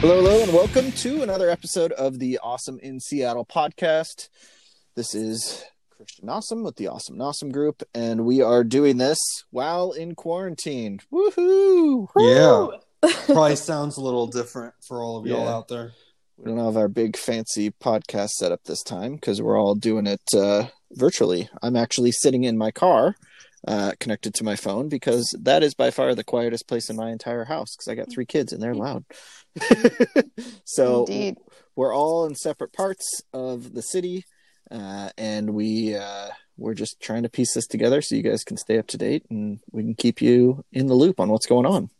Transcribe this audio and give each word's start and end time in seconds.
Hello, 0.00 0.16
hello, 0.16 0.42
and 0.42 0.52
welcome 0.52 0.90
to 0.92 1.22
another 1.22 1.50
episode 1.50 1.92
of 1.92 2.18
the 2.18 2.38
Awesome 2.42 2.78
in 2.80 3.00
Seattle 3.00 3.44
podcast. 3.44 4.28
This 4.94 5.14
is 5.14 5.64
Christian 5.90 6.28
Awesome 6.30 6.62
with 6.64 6.76
the 6.76 6.88
Awesome 6.88 7.20
Awesome 7.20 7.50
Group, 7.52 7.82
and 7.94 8.24
we 8.24 8.40
are 8.40 8.64
doing 8.64 8.96
this 8.96 9.18
while 9.50 9.92
in 9.92 10.14
quarantine. 10.14 11.00
Woohoo! 11.12 12.08
Yeah. 12.16 13.10
Probably 13.26 13.56
sounds 13.56 13.96
a 13.98 14.00
little 14.00 14.26
different 14.26 14.74
for 14.86 15.02
all 15.02 15.18
of 15.18 15.26
y'all 15.26 15.44
Yeah. 15.44 15.54
out 15.54 15.68
there. 15.68 15.92
We 16.38 16.44
don't 16.46 16.64
have 16.64 16.76
our 16.78 16.88
big 16.88 17.16
fancy 17.18 17.70
podcast 17.70 18.30
setup 18.30 18.64
this 18.64 18.82
time 18.82 19.14
because 19.16 19.42
we're 19.42 19.60
all 19.60 19.74
doing 19.74 20.06
it 20.06 20.22
uh, 20.34 20.68
virtually. 20.92 21.50
I'm 21.62 21.76
actually 21.76 22.12
sitting 22.12 22.44
in 22.44 22.56
my 22.56 22.70
car, 22.70 23.16
uh, 23.66 23.92
connected 24.00 24.34
to 24.34 24.44
my 24.44 24.56
phone, 24.56 24.88
because 24.88 25.34
that 25.42 25.62
is 25.62 25.74
by 25.74 25.90
far 25.90 26.14
the 26.14 26.24
quietest 26.24 26.66
place 26.68 26.90
in 26.90 26.96
my 26.96 27.10
entire 27.10 27.44
house 27.44 27.76
because 27.76 27.88
I 27.88 27.94
got 27.94 28.10
three 28.10 28.26
kids 28.26 28.52
and 28.52 28.62
they're 28.62 28.74
loud. 28.74 29.04
so 30.64 31.04
Indeed. 31.04 31.36
we're 31.76 31.94
all 31.94 32.26
in 32.26 32.34
separate 32.34 32.72
parts 32.72 33.22
of 33.32 33.74
the 33.74 33.82
city, 33.82 34.24
uh, 34.70 35.10
and 35.18 35.54
we 35.54 35.94
uh, 35.94 36.28
we're 36.60 36.74
just 36.74 37.00
trying 37.00 37.22
to 37.22 37.28
piece 37.28 37.54
this 37.54 37.66
together 37.66 38.02
so 38.02 38.14
you 38.14 38.22
guys 38.22 38.44
can 38.44 38.56
stay 38.56 38.78
up 38.78 38.86
to 38.88 38.98
date 38.98 39.24
and 39.30 39.60
we 39.72 39.82
can 39.82 39.94
keep 39.94 40.20
you 40.20 40.64
in 40.72 40.86
the 40.86 40.94
loop 40.94 41.18
on 41.18 41.30
what's 41.30 41.46
going 41.46 41.66
on. 41.66 41.90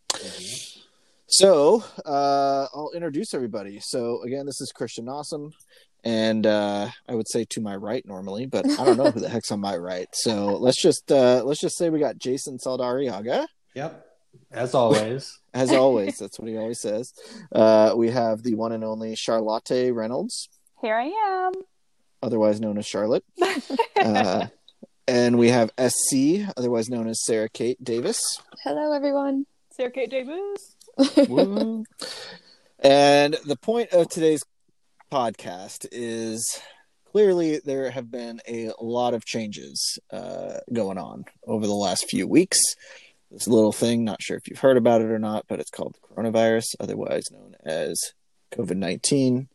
So 1.27 1.83
uh, 2.05 2.67
I'll 2.75 2.91
introduce 2.95 3.35
everybody. 3.35 3.81
So 3.81 4.23
again, 4.23 4.47
this 4.47 4.61
is 4.61 4.73
Christian 4.73 5.09
Awesome, 5.09 5.53
and 6.05 6.47
uh, 6.47 6.89
I 7.09 7.15
would 7.15 7.29
say 7.29 7.45
to 7.51 7.61
my 7.61 7.77
right 7.77 8.05
normally, 8.07 8.47
but 8.47 8.69
I 8.69 8.85
don't 8.85 8.97
know 8.97 9.11
who 9.11 9.21
the 9.21 9.29
heck's 9.35 9.51
on 9.51 9.61
my 9.61 9.77
right. 9.77 10.09
So 10.13 10.57
let's 10.57 10.81
just 10.81 11.11
uh, 11.11 11.43
let's 11.45 11.61
just 11.61 11.77
say 11.77 11.91
we 11.91 11.99
got 11.99 12.19
Jason 12.19 12.59
Saldariaga. 12.59 13.47
Yep. 13.75 14.07
As 14.53 14.75
always. 14.75 15.39
As 15.55 15.73
always, 15.73 16.17
that's 16.19 16.39
what 16.39 16.49
he 16.49 16.57
always 16.57 16.81
says. 16.81 17.13
Uh, 17.51 17.93
we 17.97 18.11
have 18.11 18.43
the 18.45 18.55
one 18.55 18.71
and 18.71 18.85
only 18.85 19.17
Charlotte 19.17 19.93
Reynolds, 19.93 20.49
Here 20.81 20.95
I 20.95 21.07
am. 21.07 21.53
otherwise 22.23 22.61
known 22.61 22.79
as 22.79 22.87
Charlotte, 22.87 23.25
uh, 24.01 24.47
and 25.09 25.39
we 25.39 25.49
have 25.49 25.73
SC, 25.77 26.47
otherwise 26.57 26.89
known 26.89 27.09
as 27.09 27.25
Sarah 27.25 27.49
Kate 27.49 27.83
Davis. 27.83 28.21
Hello, 28.63 28.93
everyone. 28.93 29.47
Sarah 29.73 29.91
Kate 29.91 30.09
Davis. 30.09 30.77
And 32.83 33.37
the 33.45 33.57
point 33.61 33.91
of 33.91 34.09
today's 34.09 34.43
podcast 35.11 35.87
is 35.91 36.61
clearly 37.11 37.61
there 37.65 37.91
have 37.91 38.11
been 38.11 38.41
a 38.47 38.71
lot 38.81 39.15
of 39.15 39.25
changes 39.25 39.99
uh, 40.13 40.59
going 40.73 40.99
on 40.99 41.25
over 41.47 41.67
the 41.67 41.75
last 41.75 42.09
few 42.09 42.27
weeks. 42.27 42.59
This 43.31 43.47
little 43.49 43.73
thing, 43.73 44.05
not 44.05 44.23
sure 44.23 44.37
if 44.37 44.49
you've 44.49 44.61
heard 44.61 44.77
about 44.77 45.01
it 45.01 45.11
or 45.11 45.19
not, 45.19 45.47
but 45.49 45.61
it's 45.61 45.71
called 45.71 45.95
the 45.97 46.15
coronavirus, 46.15 46.75
otherwise 46.81 47.31
known 47.31 47.55
as 47.65 48.01
COVID 48.53 48.77
19. 48.77 49.49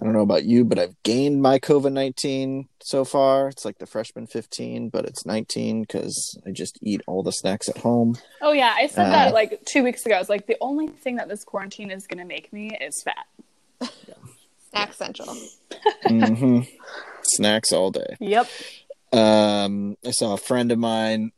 I 0.00 0.04
don't 0.04 0.12
know 0.12 0.22
about 0.22 0.44
you, 0.44 0.64
but 0.64 0.78
I've 0.80 1.00
gained 1.04 1.40
my 1.40 1.60
COVID 1.60 1.92
19 1.92 2.68
so 2.82 3.04
far. 3.04 3.48
It's 3.48 3.64
like 3.64 3.78
the 3.78 3.86
freshman 3.86 4.26
15, 4.26 4.88
but 4.88 5.04
it's 5.04 5.24
19 5.24 5.82
because 5.82 6.36
I 6.44 6.50
just 6.50 6.78
eat 6.82 7.00
all 7.06 7.22
the 7.22 7.30
snacks 7.32 7.68
at 7.68 7.78
home. 7.78 8.16
Oh 8.40 8.50
yeah, 8.52 8.74
I 8.76 8.88
said 8.88 9.06
Uh, 9.06 9.10
that 9.10 9.34
like 9.34 9.60
two 9.66 9.84
weeks 9.84 10.04
ago. 10.04 10.16
I 10.16 10.18
was 10.18 10.28
like, 10.28 10.46
the 10.48 10.56
only 10.60 10.88
thing 10.88 11.16
that 11.16 11.28
this 11.28 11.44
quarantine 11.44 11.90
is 11.92 12.06
gonna 12.08 12.24
make 12.24 12.52
me 12.52 12.76
is 12.80 13.02
fat. 13.02 13.26
Snack 14.70 14.92
Central. 14.92 15.36
hmm 16.06 16.60
Snacks 17.22 17.72
all 17.72 17.90
day. 17.90 18.16
Yep. 18.20 18.48
Um, 19.12 19.96
I 20.06 20.10
saw 20.12 20.34
a 20.34 20.38
friend 20.38 20.70
of 20.72 20.78
mine. 20.78 21.32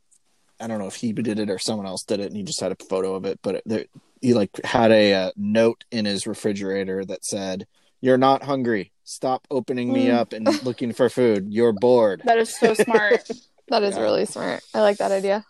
I 0.60 0.66
don't 0.66 0.78
know 0.78 0.86
if 0.86 0.96
he 0.96 1.12
did 1.12 1.38
it 1.38 1.48
or 1.50 1.58
someone 1.58 1.86
else 1.86 2.02
did 2.06 2.20
it, 2.20 2.26
and 2.26 2.36
he 2.36 2.42
just 2.42 2.60
had 2.60 2.72
a 2.72 2.84
photo 2.88 3.14
of 3.14 3.24
it. 3.24 3.40
But 3.42 3.62
there, 3.64 3.86
he 4.20 4.34
like 4.34 4.50
had 4.64 4.90
a 4.92 5.14
uh, 5.14 5.30
note 5.36 5.84
in 5.90 6.04
his 6.04 6.26
refrigerator 6.26 7.04
that 7.06 7.24
said, 7.24 7.66
"You're 8.00 8.18
not 8.18 8.42
hungry. 8.44 8.92
Stop 9.04 9.46
opening 9.50 9.92
me 9.92 10.06
Mm. 10.06 10.14
up 10.14 10.32
and 10.32 10.46
looking 10.62 10.92
for 10.92 11.08
food. 11.08 11.46
You're 11.50 11.72
bored." 11.72 12.22
That 12.26 12.38
is 12.38 12.56
so 12.58 12.74
smart. 12.74 13.22
That 13.68 13.84
is 13.84 13.94
Yeah. 13.94 14.02
really 14.02 14.26
smart. 14.26 14.64
I 14.74 14.80
like 14.80 14.98
that 14.98 15.12
idea. 15.12 15.44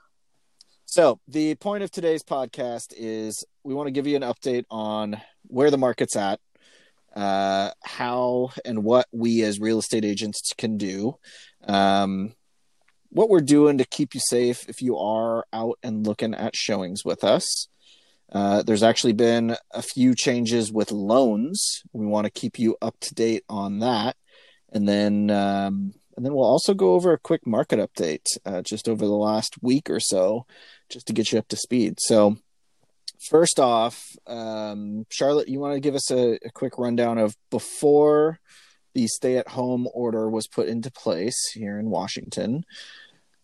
So 0.85 1.21
the 1.27 1.55
point 1.55 1.83
of 1.83 1.91
today's 1.91 2.23
podcast 2.23 2.93
is 2.95 3.43
we 3.65 3.73
want 3.73 3.87
to 3.87 3.93
give 3.93 4.07
you 4.07 4.15
an 4.15 4.21
update 4.21 4.65
on 4.71 5.19
where 5.47 5.71
the 5.71 5.79
market's 5.79 6.17
at, 6.17 6.39
uh, 7.15 7.71
how 7.83 8.51
and 8.65 8.85
what 8.85 9.07
we 9.13 9.43
as 9.43 9.61
real 9.61 9.79
estate 9.79 10.05
agents 10.05 10.53
can 10.57 10.77
do, 10.77 11.17
um, 11.67 12.35
what 13.11 13.29
we're 13.29 13.41
doing 13.41 13.79
to 13.79 13.85
keep 13.85 14.15
you 14.15 14.21
safe 14.21 14.69
if 14.69 14.81
you 14.81 14.97
are 14.97 15.45
out 15.53 15.79
and 15.83 16.07
looking 16.07 16.35
at 16.35 16.57
showings 16.57 17.05
with 17.05 17.25
us. 17.25 17.69
Uh, 18.33 18.63
there's 18.63 18.85
actually 18.85 19.13
been 19.13 19.57
a 19.73 19.83
few 19.83 20.15
changes 20.15 20.73
with 20.73 20.93
loans. 20.93 21.83
We 21.93 22.07
want 22.07 22.27
to 22.27 22.31
keep 22.31 22.59
you 22.59 22.77
up 22.81 22.95
to 23.01 23.15
date 23.15 23.43
on 23.49 23.81
that, 23.81 24.17
and 24.73 24.89
then 24.89 25.31
um, 25.31 25.95
and 26.17 26.27
then 26.27 26.35
we'll 26.35 26.45
also 26.45 26.75
go 26.75 26.93
over 26.93 27.13
a 27.13 27.19
quick 27.19 27.47
market 27.47 27.79
update 27.79 28.27
uh, 28.45 28.61
just 28.61 28.91
over 28.91 29.07
the 29.07 29.13
last 29.13 29.63
week 29.63 29.89
or 29.89 30.01
so 30.01 30.45
just 30.91 31.07
to 31.07 31.15
get 31.15 31.33
you 31.33 31.39
up 31.39 31.49
to 31.49 31.57
speed. 31.57 31.95
So, 31.99 32.37
first 33.29 33.61
off, 33.61 34.17
um, 34.27 35.07
Charlotte, 35.11 35.49
you 35.49 35.61
want 35.61 35.75
to 35.75 35.81
give 35.81 35.95
us 35.95 36.11
a, 36.11 36.39
a 36.45 36.51
quick 36.53 36.79
rundown 36.79 37.19
of 37.19 37.37
before 37.51 38.41
the 38.95 39.07
stay 39.07 39.37
at 39.37 39.49
home 39.49 39.89
order 39.95 40.29
was 40.29 40.49
put 40.49 40.69
into 40.69 40.91
place 40.91 41.53
here 41.55 41.79
in 41.79 41.91
Washington. 41.91 42.65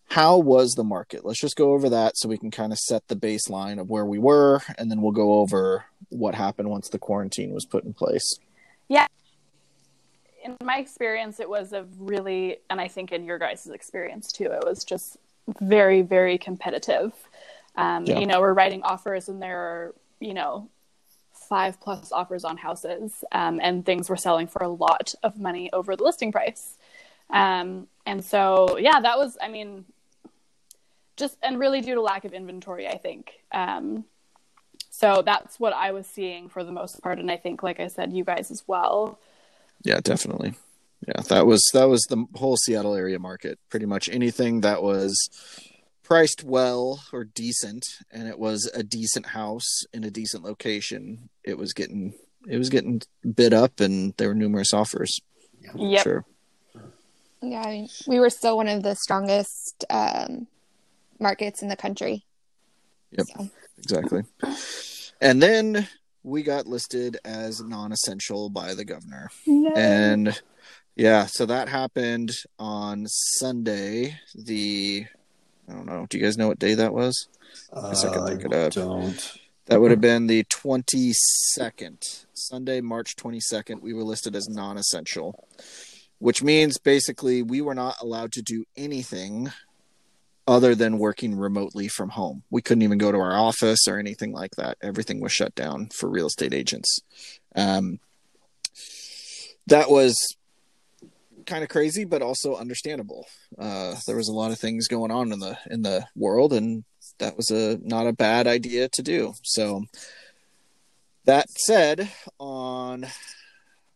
How 0.09 0.37
was 0.37 0.71
the 0.71 0.83
market? 0.83 1.25
Let's 1.25 1.41
just 1.41 1.57
go 1.57 1.73
over 1.73 1.89
that 1.89 2.17
so 2.17 2.29
we 2.29 2.37
can 2.37 2.51
kind 2.51 2.71
of 2.71 2.79
set 2.79 3.07
the 3.07 3.15
baseline 3.15 3.79
of 3.79 3.89
where 3.89 4.05
we 4.05 4.19
were, 4.19 4.61
and 4.77 4.89
then 4.89 5.01
we'll 5.01 5.11
go 5.11 5.39
over 5.39 5.85
what 6.09 6.33
happened 6.33 6.69
once 6.69 6.89
the 6.89 6.99
quarantine 6.99 7.53
was 7.53 7.65
put 7.65 7.83
in 7.83 7.93
place. 7.93 8.39
Yeah. 8.87 9.07
In 10.43 10.55
my 10.63 10.77
experience, 10.77 11.41
it 11.41 11.49
was 11.49 11.73
a 11.73 11.85
really, 11.97 12.57
and 12.69 12.79
I 12.79 12.87
think 12.87 13.11
in 13.11 13.25
your 13.25 13.37
guys' 13.37 13.67
experience 13.67 14.31
too, 14.31 14.45
it 14.45 14.63
was 14.65 14.85
just 14.85 15.17
very, 15.59 16.01
very 16.01 16.37
competitive. 16.37 17.11
Um, 17.77 18.05
Yeah. 18.05 18.19
You 18.19 18.25
know, 18.25 18.41
we're 18.41 18.53
writing 18.53 18.83
offers, 18.83 19.29
and 19.29 19.41
there 19.41 19.59
are, 19.59 19.95
you 20.19 20.33
know, 20.33 20.69
five 21.31 21.79
plus 21.79 22.11
offers 22.11 22.43
on 22.43 22.57
houses, 22.57 23.23
um, 23.31 23.59
and 23.61 23.85
things 23.85 24.09
were 24.09 24.17
selling 24.17 24.47
for 24.47 24.63
a 24.63 24.67
lot 24.67 25.13
of 25.23 25.39
money 25.39 25.71
over 25.71 25.95
the 25.95 26.03
listing 26.03 26.31
price. 26.31 26.75
Um, 27.29 27.87
and 28.05 28.23
so, 28.23 28.77
yeah, 28.77 28.99
that 28.99 29.17
was, 29.17 29.37
I 29.41 29.47
mean, 29.49 29.85
just 31.15 31.37
and 31.41 31.59
really 31.59 31.81
due 31.81 31.95
to 31.95 32.01
lack 32.01 32.25
of 32.25 32.33
inventory, 32.33 32.87
I 32.87 32.97
think. 32.97 33.33
Um, 33.51 34.05
so 34.89 35.21
that's 35.23 35.59
what 35.59 35.73
I 35.73 35.91
was 35.91 36.07
seeing 36.07 36.49
for 36.49 36.63
the 36.63 36.71
most 36.71 37.01
part, 37.01 37.19
and 37.19 37.29
I 37.29 37.37
think, 37.37 37.63
like 37.63 37.79
I 37.79 37.87
said, 37.87 38.13
you 38.13 38.23
guys 38.23 38.49
as 38.49 38.63
well. 38.67 39.19
Yeah, 39.83 39.99
definitely. 40.01 40.55
Yeah, 41.07 41.21
that 41.29 41.45
was 41.45 41.63
that 41.73 41.87
was 41.87 42.01
the 42.09 42.25
whole 42.35 42.57
Seattle 42.57 42.95
area 42.95 43.19
market. 43.19 43.59
Pretty 43.69 43.85
much 43.85 44.09
anything 44.09 44.61
that 44.61 44.81
was 44.81 45.29
priced 46.07 46.41
well 46.41 47.03
or 47.11 47.25
decent, 47.25 47.85
and 48.11 48.29
it 48.29 48.39
was 48.39 48.71
a 48.73 48.81
decent 48.81 49.25
house 49.25 49.83
in 49.93 50.05
a 50.05 50.09
decent 50.09 50.41
location. 50.41 51.29
It 51.43 51.57
was 51.57 51.73
getting 51.73 52.13
it 52.47 52.57
was 52.57 52.69
getting 52.69 53.01
bid 53.35 53.53
up, 53.53 53.81
and 53.81 54.13
there 54.15 54.29
were 54.29 54.33
numerous 54.33 54.73
offers. 54.73 55.19
Yep. 55.75 56.03
Sure. 56.03 56.25
Yeah, 57.41 57.61
I 57.61 57.71
mean, 57.71 57.89
we 58.07 58.19
were 58.19 58.29
still 58.29 58.55
one 58.55 58.69
of 58.69 58.83
the 58.83 58.95
strongest 58.95 59.83
um, 59.89 60.47
markets 61.19 61.61
in 61.61 61.67
the 61.67 61.75
country. 61.75 62.23
Yep. 63.11 63.27
So, 63.27 63.49
Exactly. 63.79 64.23
And 65.21 65.41
then 65.41 65.87
we 66.23 66.41
got 66.41 66.67
listed 66.67 67.17
as 67.25 67.61
non-essential 67.61 68.49
by 68.49 68.73
the 68.73 68.85
governor. 68.85 69.29
No. 69.45 69.73
and 69.75 70.41
yeah 70.95 71.27
so 71.27 71.45
that 71.45 71.69
happened 71.69 72.31
on 72.57 73.05
sunday 73.07 74.19
the 74.33 75.05
i 75.69 75.73
don't 75.73 75.85
know. 75.85 76.05
Do 76.09 76.17
you 76.17 76.23
guys 76.23 76.37
know 76.37 76.47
what 76.47 76.59
day 76.59 76.73
that 76.75 76.93
was? 76.93 77.27
Guess 77.73 78.05
I 78.05 78.13
can 78.13 78.25
look 78.25 78.45
it 78.45 78.53
up. 78.53 78.73
Don't. 78.73 79.37
that 79.65 79.81
would 79.81 79.91
have 79.91 80.01
been 80.01 80.27
the 80.27 80.43
22nd 80.45 82.25
sunday 82.33 82.81
march 82.81 83.15
22nd 83.15 83.81
we 83.81 83.93
were 83.93 84.03
listed 84.03 84.35
as 84.35 84.47
non-essential 84.47 85.47
which 86.19 86.41
means 86.41 86.77
basically 86.77 87.41
we 87.43 87.61
were 87.61 87.75
not 87.75 87.95
allowed 88.01 88.31
to 88.33 88.41
do 88.41 88.65
anything 88.75 89.51
other 90.47 90.73
than 90.73 90.97
working 90.97 91.37
remotely 91.37 91.87
from 91.87 92.09
home. 92.09 92.43
We 92.49 92.61
couldn't 92.61 92.81
even 92.81 92.97
go 92.97 93.11
to 93.11 93.17
our 93.19 93.37
office 93.37 93.87
or 93.87 93.99
anything 93.99 94.31
like 94.31 94.51
that. 94.55 94.77
Everything 94.81 95.19
was 95.19 95.33
shut 95.33 95.53
down 95.55 95.89
for 95.93 96.09
real 96.09 96.27
estate 96.27 96.53
agents. 96.53 97.01
Um, 97.55 97.99
that 99.67 99.91
was 99.91 100.15
kind 101.47 101.63
of 101.63 101.69
crazy 101.69 102.03
but 102.05 102.21
also 102.21 102.55
understandable 102.55 103.25
uh, 103.57 103.95
there 104.05 104.15
was 104.17 104.27
a 104.27 104.33
lot 104.33 104.51
of 104.51 104.59
things 104.59 104.87
going 104.87 105.09
on 105.11 105.31
in 105.31 105.39
the 105.39 105.57
in 105.71 105.81
the 105.81 106.05
world 106.15 106.53
and 106.53 106.83
that 107.19 107.35
was 107.35 107.49
a 107.49 107.79
not 107.83 108.05
a 108.05 108.13
bad 108.13 108.45
idea 108.47 108.87
to 108.89 109.01
do 109.01 109.33
so 109.43 109.83
that 111.25 111.49
said 111.49 112.09
on 112.39 113.05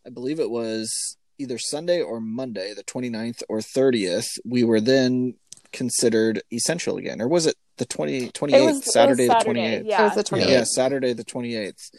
i 0.06 0.10
believe 0.10 0.40
it 0.40 0.50
was 0.50 1.16
either 1.38 1.58
sunday 1.58 2.00
or 2.00 2.20
monday 2.20 2.72
the 2.74 2.84
29th 2.84 3.42
or 3.48 3.58
30th 3.58 4.38
we 4.44 4.64
were 4.64 4.80
then 4.80 5.34
considered 5.72 6.42
essential 6.52 6.96
again 6.96 7.20
or 7.20 7.28
was 7.28 7.46
it 7.46 7.54
the 7.78 7.86
20 7.86 8.28
28th 8.30 8.52
It 8.54 8.60
was- 8.64 8.76
it 8.76 8.84
was 8.84 8.92
saturday, 8.92 9.26
the 9.26 9.34
28th 9.34 9.82
yeah. 9.86 10.00
it 10.00 10.04
was 10.04 10.14
the 10.14 10.24
28th. 10.36 10.48
yeah, 10.48 10.64
Saturday 10.64 11.12
the 11.14 11.24
28th. 11.24 11.90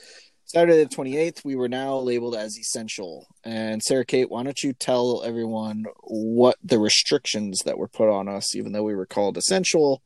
Saturday 0.54 0.84
the 0.84 0.96
28th, 0.96 1.44
we 1.44 1.56
were 1.56 1.68
now 1.68 1.98
labeled 1.98 2.36
as 2.36 2.60
essential. 2.60 3.26
And 3.44 3.82
Sarah 3.82 4.06
Kate, 4.06 4.30
why 4.30 4.44
don't 4.44 4.62
you 4.62 4.74
tell 4.74 5.24
everyone 5.26 5.86
what 6.04 6.58
the 6.64 6.78
restrictions 6.78 7.62
that 7.66 7.80
were 7.80 7.88
put 7.88 8.08
on 8.08 8.28
us, 8.28 8.56
even 8.56 8.72
though 8.72 8.84
we 8.84 8.94
were 8.94 9.08
called 9.08 9.36
essential? 9.36 10.04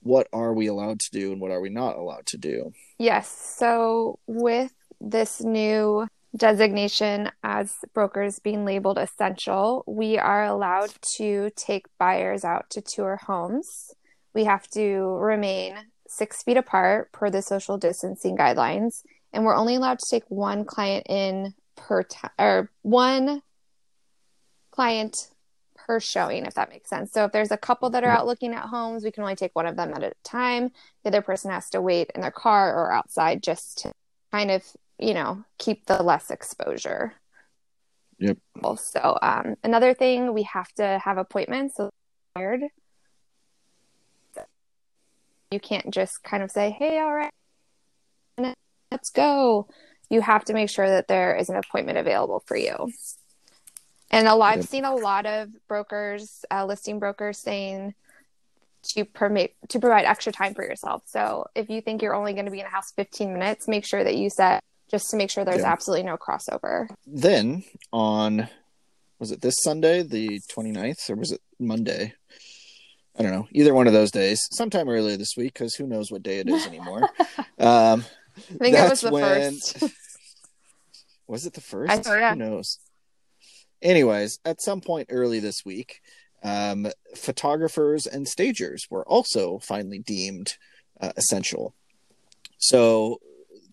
What 0.00 0.28
are 0.34 0.52
we 0.52 0.66
allowed 0.66 1.00
to 1.00 1.10
do 1.18 1.32
and 1.32 1.40
what 1.40 1.50
are 1.50 1.62
we 1.62 1.70
not 1.70 1.96
allowed 1.96 2.26
to 2.26 2.36
do? 2.36 2.72
Yes. 2.98 3.54
So, 3.56 4.18
with 4.26 4.74
this 5.00 5.40
new 5.40 6.06
designation 6.36 7.30
as 7.42 7.74
brokers 7.94 8.38
being 8.38 8.66
labeled 8.66 8.98
essential, 8.98 9.82
we 9.86 10.18
are 10.18 10.44
allowed 10.44 10.92
to 11.16 11.48
take 11.56 11.86
buyers 11.98 12.44
out 12.44 12.68
to 12.72 12.82
tour 12.82 13.18
homes. 13.26 13.94
We 14.34 14.44
have 14.44 14.68
to 14.74 14.82
remain 14.82 15.74
six 16.06 16.42
feet 16.42 16.58
apart 16.58 17.12
per 17.12 17.30
the 17.30 17.40
social 17.40 17.78
distancing 17.78 18.36
guidelines, 18.36 19.02
and 19.32 19.44
we're 19.44 19.56
only 19.56 19.74
allowed 19.74 19.98
to 19.98 20.10
take 20.10 20.24
one 20.28 20.64
client 20.64 21.06
in 21.08 21.54
per 21.76 22.02
time 22.02 22.30
or 22.38 22.70
one 22.82 23.42
client 24.70 25.30
per 25.74 26.00
showing, 26.00 26.46
if 26.46 26.54
that 26.54 26.70
makes 26.70 26.88
sense. 26.88 27.12
So 27.12 27.24
if 27.24 27.32
there's 27.32 27.50
a 27.50 27.56
couple 27.56 27.90
that 27.90 28.04
are 28.04 28.10
out 28.10 28.26
looking 28.26 28.54
at 28.54 28.64
homes, 28.66 29.04
we 29.04 29.10
can 29.10 29.22
only 29.22 29.36
take 29.36 29.54
one 29.54 29.66
of 29.66 29.76
them 29.76 29.92
at 29.94 30.02
a 30.02 30.12
time. 30.24 30.70
The 31.02 31.08
other 31.08 31.22
person 31.22 31.50
has 31.50 31.70
to 31.70 31.80
wait 31.80 32.10
in 32.14 32.20
their 32.20 32.30
car 32.30 32.74
or 32.74 32.92
outside 32.92 33.42
just 33.42 33.78
to 33.78 33.92
kind 34.30 34.50
of, 34.50 34.64
you 34.98 35.14
know, 35.14 35.44
keep 35.58 35.86
the 35.86 36.02
less 36.02 36.30
exposure. 36.30 37.14
Yep. 38.18 38.38
Also, 38.62 39.18
um, 39.22 39.56
another 39.64 39.94
thing, 39.94 40.34
we 40.34 40.42
have 40.44 40.72
to 40.74 41.00
have 41.02 41.18
appointments. 41.18 41.76
So 41.76 41.90
you 45.50 45.58
can't 45.58 45.90
just 45.92 46.22
kind 46.22 46.42
of 46.42 46.50
say, 46.50 46.70
"Hey, 46.70 47.00
all 47.00 47.12
right, 47.12 47.32
let's 48.90 49.10
go." 49.10 49.68
You 50.08 50.20
have 50.20 50.44
to 50.46 50.54
make 50.54 50.70
sure 50.70 50.88
that 50.88 51.06
there 51.06 51.36
is 51.36 51.48
an 51.48 51.56
appointment 51.56 51.98
available 51.98 52.42
for 52.46 52.56
you. 52.56 52.90
And 54.10 54.26
a 54.26 54.34
lot, 54.34 54.58
I've 54.58 54.64
seen 54.64 54.84
a 54.84 54.94
lot 54.94 55.24
of 55.24 55.50
brokers, 55.68 56.44
uh, 56.50 56.66
listing 56.66 56.98
brokers, 56.98 57.38
saying 57.38 57.94
to 58.94 59.04
permit 59.04 59.54
to 59.68 59.78
provide 59.78 60.04
extra 60.04 60.32
time 60.32 60.54
for 60.54 60.64
yourself. 60.64 61.02
So 61.06 61.46
if 61.54 61.70
you 61.70 61.80
think 61.80 62.02
you're 62.02 62.14
only 62.14 62.32
going 62.32 62.46
to 62.46 62.50
be 62.50 62.60
in 62.60 62.66
a 62.66 62.70
house 62.70 62.92
15 62.96 63.32
minutes, 63.32 63.68
make 63.68 63.86
sure 63.86 64.02
that 64.02 64.16
you 64.16 64.30
set 64.30 64.64
just 64.90 65.10
to 65.10 65.16
make 65.16 65.30
sure 65.30 65.44
there's 65.44 65.60
Yeah. 65.60 65.72
absolutely 65.72 66.04
no 66.04 66.16
crossover. 66.16 66.88
Then 67.06 67.62
on, 67.92 68.48
was 69.18 69.30
it 69.30 69.40
this 69.42 69.54
Sunday, 69.62 70.02
the 70.02 70.40
29th, 70.50 71.08
or 71.08 71.14
was 71.16 71.30
it 71.30 71.40
Monday? 71.58 72.14
I 73.16 73.22
don't 73.22 73.32
know. 73.32 73.48
Either 73.52 73.74
one 73.74 73.86
of 73.86 73.92
those 73.92 74.10
days, 74.10 74.40
sometime 74.50 74.88
earlier 74.88 75.16
this 75.16 75.36
week, 75.36 75.52
because 75.52 75.74
who 75.74 75.86
knows 75.86 76.10
what 76.10 76.22
day 76.22 76.38
it 76.38 76.48
is 76.48 76.66
anymore. 76.66 77.08
um, 77.58 78.04
I 78.50 78.54
think 78.54 78.76
it 78.76 78.90
was 78.90 79.00
the 79.00 79.10
when- 79.10 79.52
first. 79.54 79.84
Was 81.26 81.46
it 81.46 81.52
the 81.52 81.60
first? 81.60 81.92
I- 81.92 82.02
oh, 82.10 82.18
yeah. 82.18 82.30
Who 82.30 82.40
knows? 82.40 82.80
Anyways, 83.80 84.40
at 84.44 84.60
some 84.60 84.80
point 84.80 85.10
early 85.12 85.38
this 85.38 85.64
week, 85.64 86.00
um, 86.42 86.88
photographers 87.14 88.04
and 88.06 88.26
stagers 88.26 88.86
were 88.90 89.06
also 89.06 89.60
finally 89.60 90.00
deemed 90.00 90.54
uh, 91.00 91.12
essential. 91.16 91.74
So 92.58 93.20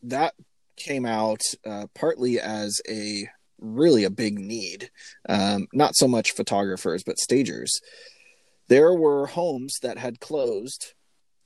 that 0.04 0.36
came 0.76 1.06
out 1.06 1.42
uh, 1.66 1.88
partly 1.96 2.40
as 2.40 2.80
a 2.88 3.28
really 3.60 4.04
a 4.04 4.12
big 4.12 4.38
need. 4.38 4.92
Um, 5.28 5.68
not 5.74 5.96
so 5.96 6.08
much 6.08 6.34
photographers, 6.34 7.04
but 7.04 7.18
stagers. 7.18 7.80
There 8.68 8.94
were 8.94 9.28
homes 9.28 9.78
that 9.82 9.98
had 9.98 10.20
closed 10.20 10.94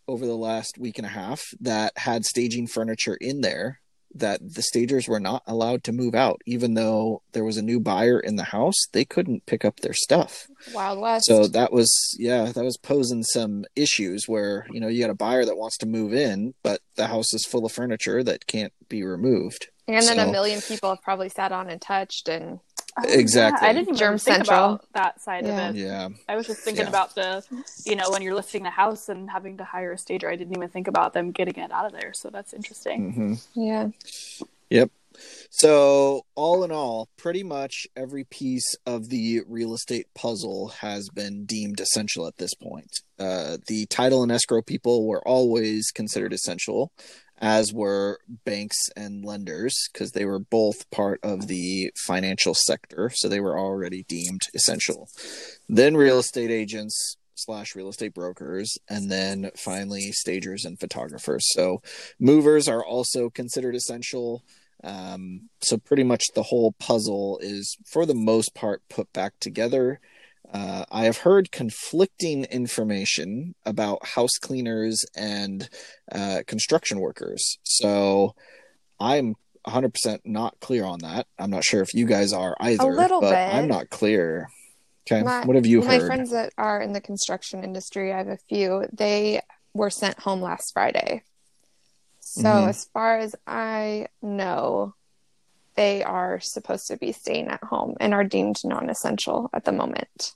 over 0.07 0.25
the 0.25 0.35
last 0.35 0.77
week 0.77 0.97
and 0.97 1.05
a 1.05 1.09
half 1.11 1.43
that 1.59 1.93
had 1.97 2.25
staging 2.25 2.67
furniture 2.67 3.15
in 3.15 3.41
there 3.41 3.79
that 4.13 4.41
the 4.55 4.61
stagers 4.61 5.07
were 5.07 5.21
not 5.21 5.41
allowed 5.47 5.85
to 5.85 5.93
move 5.93 6.13
out. 6.13 6.41
Even 6.45 6.73
though 6.73 7.21
there 7.31 7.45
was 7.45 7.55
a 7.55 7.61
new 7.61 7.79
buyer 7.79 8.19
in 8.19 8.35
the 8.35 8.43
house 8.43 8.75
they 8.91 9.05
couldn't 9.05 9.45
pick 9.45 9.63
up 9.63 9.79
their 9.79 9.93
stuff. 9.93 10.47
Wild 10.73 10.99
West. 10.99 11.25
so 11.27 11.47
that 11.47 11.71
was 11.71 11.89
yeah 12.19 12.51
that 12.51 12.63
was 12.63 12.77
posing 12.77 13.23
some 13.23 13.63
issues 13.75 14.27
where 14.27 14.67
you 14.71 14.79
know 14.81 14.89
you 14.89 15.01
got 15.01 15.09
a 15.11 15.15
buyer 15.15 15.45
that 15.45 15.57
wants 15.57 15.77
to 15.77 15.85
move 15.85 16.13
in 16.13 16.53
but 16.61 16.81
the 16.95 17.07
house 17.07 17.33
is 17.33 17.45
full 17.45 17.65
of 17.65 17.71
furniture 17.71 18.21
that 18.23 18.47
can't 18.47 18.73
be 18.89 19.03
removed. 19.03 19.69
And 19.87 20.05
then 20.05 20.17
so- 20.17 20.27
a 20.29 20.31
million 20.31 20.61
people 20.61 20.89
have 20.89 21.01
probably 21.01 21.29
sat 21.29 21.51
on 21.53 21.69
and 21.69 21.81
touched 21.81 22.27
and 22.27 22.59
Oh, 22.97 23.03
Exactly. 23.07 23.65
yeah, 23.65 23.69
I 23.69 23.73
didn't 23.73 23.87
even 23.89 23.95
Germ 23.95 24.17
think 24.17 24.37
Central. 24.45 24.65
about 24.65 24.85
that 24.93 25.21
side 25.21 25.45
Yeah. 25.45 25.69
of 25.69 25.75
it. 25.75 25.79
yeah 25.79 26.09
I 26.27 26.35
was 26.35 26.45
just 26.47 26.61
thinking 26.61 26.83
Yeah. 26.83 26.89
about 26.89 27.15
the, 27.15 27.43
you 27.85 27.95
know, 27.95 28.09
when 28.11 28.21
you're 28.21 28.35
listing 28.35 28.63
the 28.63 28.69
house 28.69 29.07
and 29.09 29.29
having 29.29 29.57
to 29.57 29.63
hire 29.63 29.93
a 29.93 29.97
stager. 29.97 30.29
I 30.29 30.35
didn't 30.35 30.55
even 30.57 30.69
think 30.69 30.87
about 30.87 31.13
them 31.13 31.31
getting 31.31 31.55
it 31.55 31.71
out 31.71 31.85
of 31.85 31.93
there. 31.93 32.11
So 32.13 32.29
that's 32.29 32.53
interesting. 32.53 33.13
hmm 33.13 33.33
yeah. 33.59 33.89
Yep. 34.69 34.91
So, 35.49 36.25
all 36.35 36.63
in 36.63 36.71
all, 36.71 37.09
pretty 37.17 37.43
much 37.43 37.85
every 37.97 38.23
piece 38.23 38.75
of 38.85 39.09
the 39.09 39.41
real 39.47 39.73
estate 39.73 40.07
puzzle 40.15 40.69
has 40.79 41.09
been 41.09 41.45
deemed 41.45 41.81
essential 41.81 42.25
at 42.27 42.37
this 42.37 42.53
point. 42.55 42.89
Uh, 43.19 43.57
the 43.67 43.85
title 43.87 44.23
and 44.23 44.31
escrow 44.31 44.61
people 44.61 45.05
were 45.05 45.25
always 45.27 45.91
considered 45.91 46.31
essential, 46.31 46.91
as 47.41 47.73
were 47.73 48.19
banks 48.45 48.77
and 48.95 49.25
lenders, 49.25 49.75
because 49.91 50.11
they 50.11 50.23
were 50.25 50.39
both 50.39 50.89
part 50.91 51.19
of 51.23 51.47
the 51.47 51.91
financial 52.05 52.53
sector. 52.53 53.11
So, 53.13 53.27
they 53.27 53.41
were 53.41 53.59
already 53.59 54.05
deemed 54.07 54.43
essential. 54.53 55.09
Then, 55.67 55.97
real 55.97 56.19
estate 56.19 56.51
agents 56.51 57.17
slash 57.35 57.75
real 57.75 57.89
estate 57.89 58.13
brokers, 58.13 58.77
and 58.87 59.11
then 59.11 59.51
finally, 59.57 60.11
stagers 60.11 60.63
and 60.63 60.79
photographers. 60.79 61.43
So, 61.53 61.81
movers 62.19 62.67
are 62.67 62.85
also 62.85 63.29
considered 63.29 63.75
essential. 63.75 64.43
Um, 64.83 65.49
so 65.61 65.77
pretty 65.77 66.03
much 66.03 66.23
the 66.33 66.43
whole 66.43 66.73
puzzle 66.79 67.39
is, 67.41 67.77
for 67.85 68.05
the 68.05 68.15
most 68.15 68.55
part, 68.55 68.81
put 68.89 69.11
back 69.13 69.33
together. 69.39 69.99
Uh, 70.51 70.85
I 70.91 71.05
have 71.05 71.17
heard 71.17 71.51
conflicting 71.51 72.45
information 72.45 73.55
about 73.65 74.05
house 74.05 74.37
cleaners 74.37 75.05
and 75.15 75.69
uh, 76.11 76.41
construction 76.47 76.99
workers. 76.99 77.57
So 77.63 78.35
I'm 78.99 79.35
100% 79.67 80.19
not 80.25 80.59
clear 80.59 80.83
on 80.83 80.99
that. 80.99 81.27
I'm 81.39 81.51
not 81.51 81.63
sure 81.63 81.81
if 81.81 81.93
you 81.93 82.05
guys 82.05 82.33
are 82.33 82.55
either. 82.59 82.91
A 82.91 82.95
little 82.95 83.21
but 83.21 83.31
bit. 83.31 83.53
I'm 83.53 83.67
not 83.67 83.89
clear. 83.89 84.49
Okay. 85.07 85.23
My- 85.23 85.45
what 85.45 85.55
have 85.55 85.65
you 85.65 85.79
My 85.81 85.85
heard? 85.85 86.01
My 86.01 86.07
friends 86.07 86.31
that 86.31 86.53
are 86.57 86.81
in 86.81 86.93
the 86.93 87.01
construction 87.01 87.63
industry, 87.63 88.11
I 88.11 88.17
have 88.17 88.27
a 88.27 88.37
few, 88.49 88.85
they 88.91 89.41
were 89.73 89.89
sent 89.89 90.19
home 90.19 90.41
last 90.41 90.73
Friday. 90.73 91.23
So, 92.19 92.43
Mhm. 92.43 92.69
as 92.69 92.85
far 92.85 93.17
as 93.19 93.35
I 93.47 94.07
know, 94.21 94.95
they 95.75 96.03
are 96.03 96.39
supposed 96.39 96.87
to 96.87 96.97
be 96.97 97.11
staying 97.11 97.47
at 97.47 97.63
home 97.63 97.95
and 97.99 98.13
are 98.13 98.23
deemed 98.23 98.57
non 98.63 98.89
essential 98.89 99.49
at 99.53 99.65
the 99.65 99.71
moment. 99.71 100.33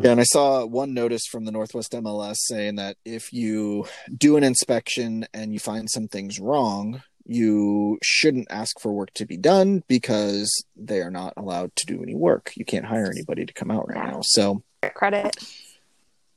Yeah, 0.00 0.12
and 0.12 0.20
I 0.20 0.24
saw 0.24 0.64
one 0.64 0.94
notice 0.94 1.26
from 1.26 1.44
the 1.44 1.52
Northwest 1.52 1.92
MLS 1.92 2.36
saying 2.38 2.76
that 2.76 2.96
if 3.04 3.32
you 3.32 3.86
do 4.16 4.38
an 4.38 4.44
inspection 4.44 5.26
and 5.34 5.52
you 5.52 5.58
find 5.58 5.90
some 5.90 6.08
things 6.08 6.40
wrong, 6.40 7.02
you 7.26 7.98
shouldn't 8.02 8.50
ask 8.50 8.80
for 8.80 8.92
work 8.92 9.12
to 9.14 9.26
be 9.26 9.36
done 9.36 9.82
because 9.88 10.64
they 10.76 11.00
are 11.00 11.10
not 11.10 11.34
allowed 11.36 11.76
to 11.76 11.86
do 11.86 12.02
any 12.02 12.14
work. 12.14 12.52
You 12.56 12.64
can't 12.64 12.86
hire 12.86 13.10
anybody 13.10 13.44
to 13.44 13.52
come 13.52 13.70
out 13.70 13.88
right 13.88 14.10
now. 14.10 14.20
So, 14.22 14.62
Credit. 14.94 15.36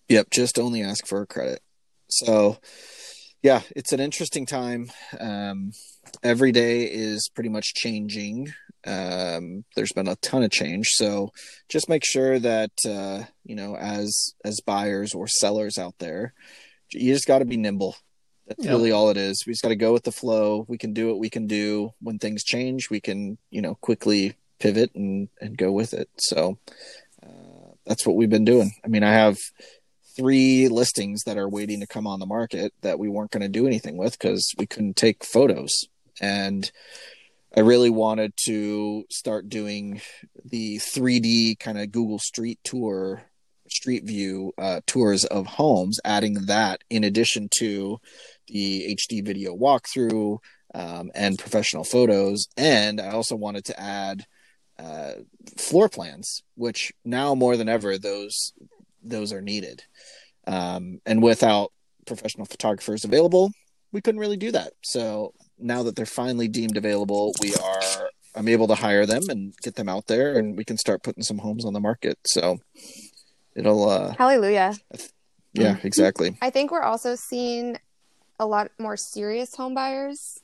yep, 0.09 0.29
just 0.31 0.59
only 0.59 0.83
ask 0.83 1.07
for 1.07 1.21
a 1.21 1.27
credit. 1.27 1.61
So, 2.09 2.57
yeah, 3.45 3.61
it's 3.75 3.93
an 3.93 3.99
interesting 3.99 4.47
time. 4.47 4.89
Um, 5.19 5.71
every 6.23 6.51
day 6.51 6.85
is 6.85 7.29
pretty 7.29 7.49
much 7.49 7.75
changing. 7.75 8.51
Um, 8.87 9.65
there's 9.75 9.91
been 9.91 10.07
a 10.07 10.15
ton 10.15 10.41
of 10.41 10.49
change, 10.49 10.87
so 10.93 11.29
just 11.69 11.87
make 11.87 12.03
sure 12.03 12.39
that 12.39 12.71
uh, 12.87 13.25
you 13.43 13.55
know, 13.55 13.77
as 13.77 14.33
as 14.43 14.61
buyers 14.65 15.13
or 15.13 15.27
sellers 15.27 15.77
out 15.77 15.93
there, 15.99 16.33
you 16.91 17.13
just 17.13 17.27
got 17.27 17.39
to 17.39 17.45
be 17.45 17.55
nimble. 17.55 17.95
That's 18.47 18.65
Yeah. 18.65 18.71
really 18.71 18.91
all 18.91 19.11
it 19.11 19.17
is. 19.17 19.43
We 19.45 19.53
just 19.53 19.61
got 19.61 19.69
to 19.69 19.75
go 19.75 19.93
with 19.93 20.05
the 20.05 20.11
flow. 20.11 20.65
We 20.67 20.79
can 20.79 20.93
do 20.93 21.07
what 21.09 21.19
we 21.19 21.29
can 21.29 21.45
do 21.45 21.93
when 22.01 22.17
things 22.17 22.43
change. 22.43 22.89
We 22.89 22.99
can, 22.99 23.37
you 23.51 23.61
know, 23.61 23.75
quickly 23.75 24.33
pivot 24.59 24.89
and 24.95 25.29
and 25.39 25.55
go 25.55 25.71
with 25.71 25.93
it. 25.93 26.09
So 26.17 26.57
uh, 27.21 27.73
that's 27.85 28.07
what 28.07 28.15
we've 28.15 28.35
been 28.37 28.45
doing. 28.45 28.71
I 28.83 28.87
mean, 28.87 29.03
I 29.03 29.13
have 29.13 29.37
three 30.15 30.67
listings 30.67 31.24
that 31.24 31.38
are 31.38 31.50
waiting 31.50 31.79
to 31.81 31.88
come 31.88 32.07
on 32.07 32.19
the 32.19 32.25
market 32.25 32.74
that 32.81 33.00
we 33.00 33.10
weren't 33.10 33.31
going 33.31 33.41
to 33.41 33.50
do 33.50 33.67
anything 33.67 33.98
with 33.98 34.17
because 34.17 34.53
we 34.57 34.65
couldn't 34.65 34.95
take 34.95 35.24
photos. 35.24 35.86
And 36.22 36.72
I 37.55 37.62
really 37.62 37.89
wanted 37.89 38.34
to 38.45 39.05
start 39.10 39.50
doing 39.50 40.01
the 40.43 40.77
3D 40.77 41.60
kind 41.60 41.79
of 41.79 41.91
Google 41.91 42.19
Street 42.19 42.60
Tour, 42.63 43.24
Street 43.69 44.03
View 44.05 44.53
uh, 44.57 44.81
tours 44.86 45.25
of 45.25 45.45
homes, 45.45 46.00
adding 46.03 46.45
that 46.45 46.84
in 46.89 47.03
addition 47.03 47.50
to 47.60 48.00
the 48.48 48.95
HD 48.98 49.25
video 49.25 49.55
walkthrough 49.55 50.39
um, 50.74 51.12
and 51.15 51.39
professional 51.39 51.84
photos. 51.84 52.48
And 52.57 53.00
I 53.00 53.12
also 53.12 53.36
wanted 53.36 53.65
to 53.65 53.79
add 53.79 54.25
uh, 54.77 55.13
floor 55.57 55.88
plans, 55.88 56.43
which 56.55 56.91
now 57.05 57.36
more 57.36 57.55
than 57.55 57.69
ever, 57.69 57.98
those 57.98 58.53
those 59.05 59.31
are 59.31 59.41
needed. 59.41 59.83
Um, 60.47 61.00
and 61.05 61.21
without 61.24 61.71
professional 62.05 62.45
photographers 62.45 63.03
available, 63.03 63.51
we 63.91 64.01
couldn't 64.01 64.19
really 64.19 64.38
do 64.38 64.51
that. 64.51 64.74
So 64.83 65.33
now 65.57 65.83
that 65.83 65.95
they're 65.95 66.05
finally 66.05 66.47
deemed 66.47 66.77
available, 66.77 67.33
we 67.41 67.55
are 67.55 68.09
I'm 68.35 68.50
able 68.50 68.67
to 68.67 68.75
hire 68.75 69.05
them 69.05 69.29
and 69.29 69.53
get 69.62 69.75
them 69.75 69.88
out 69.88 70.07
there, 70.07 70.38
and 70.38 70.57
we 70.57 70.65
can 70.65 70.77
start 70.77 71.03
putting 71.03 71.24
some 71.24 71.38
homes 71.38 71.63
on 71.63 71.71
the 71.71 71.79
market. 71.79 72.17
So 72.25 72.57
it'll, 73.55 73.89
uh, 73.89 74.13
Hallelujah. 74.17 74.75
yeah, 75.53 75.77
exactly. 75.83 76.38
I 76.41 76.50
think 76.50 76.71
we're 76.71 76.81
also 76.83 77.15
seeing 77.15 77.77
a 78.38 78.45
lot 78.45 78.71
more 78.77 78.97
serious 78.97 79.55
home 79.55 79.74
buyers 79.74 80.41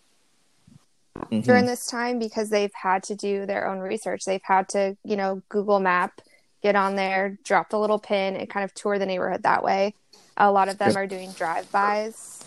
Mhm. 1.17 1.43
during 1.43 1.65
this 1.65 1.85
time 1.85 2.17
because 2.17 2.49
they've 2.49 2.71
had 2.73 3.03
to 3.03 3.15
do 3.15 3.45
their 3.45 3.67
own 3.67 3.79
research. 3.79 4.23
They've 4.25 4.39
had 4.41 4.69
to, 4.69 4.95
you 5.03 5.17
know, 5.17 5.41
Google 5.49 5.81
Map, 5.81 6.21
get 6.61 6.75
on 6.75 6.95
there, 6.95 7.37
drop 7.43 7.69
the 7.69 7.79
little 7.79 7.99
pin, 7.99 8.35
and 8.35 8.49
kind 8.49 8.63
of 8.63 8.73
tour 8.73 8.99
the 8.99 9.05
neighborhood 9.05 9.43
that 9.43 9.63
way. 9.63 9.93
A 10.37 10.51
lot 10.51 10.69
of 10.69 10.77
them 10.77 10.89
Yep. 10.89 10.95
are 10.97 11.07
doing 11.07 11.31
drive-bys 11.31 12.43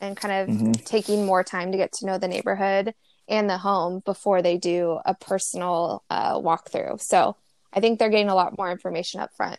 and 0.00 0.16
kind 0.16 0.50
of 0.50 0.56
Mhm. 0.56 0.84
taking 0.84 1.24
more 1.24 1.44
time 1.44 1.72
to 1.72 1.78
get 1.78 1.92
to 1.92 2.06
know 2.06 2.18
the 2.18 2.28
neighborhood 2.28 2.94
and 3.28 3.48
the 3.48 3.58
home 3.58 4.00
before 4.04 4.42
they 4.42 4.58
do 4.58 4.98
a 5.04 5.14
personal 5.14 6.02
uh, 6.10 6.38
walkthrough. 6.38 7.00
So 7.00 7.36
I 7.72 7.80
think 7.80 7.98
they're 7.98 8.10
getting 8.10 8.28
a 8.28 8.34
lot 8.34 8.58
more 8.58 8.70
information 8.70 9.20
up 9.20 9.30
front. 9.36 9.58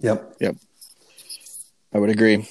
Yep. 0.00 0.36
Yep. 0.40 0.56
I 1.92 1.98
would 1.98 2.10
agree. 2.10 2.48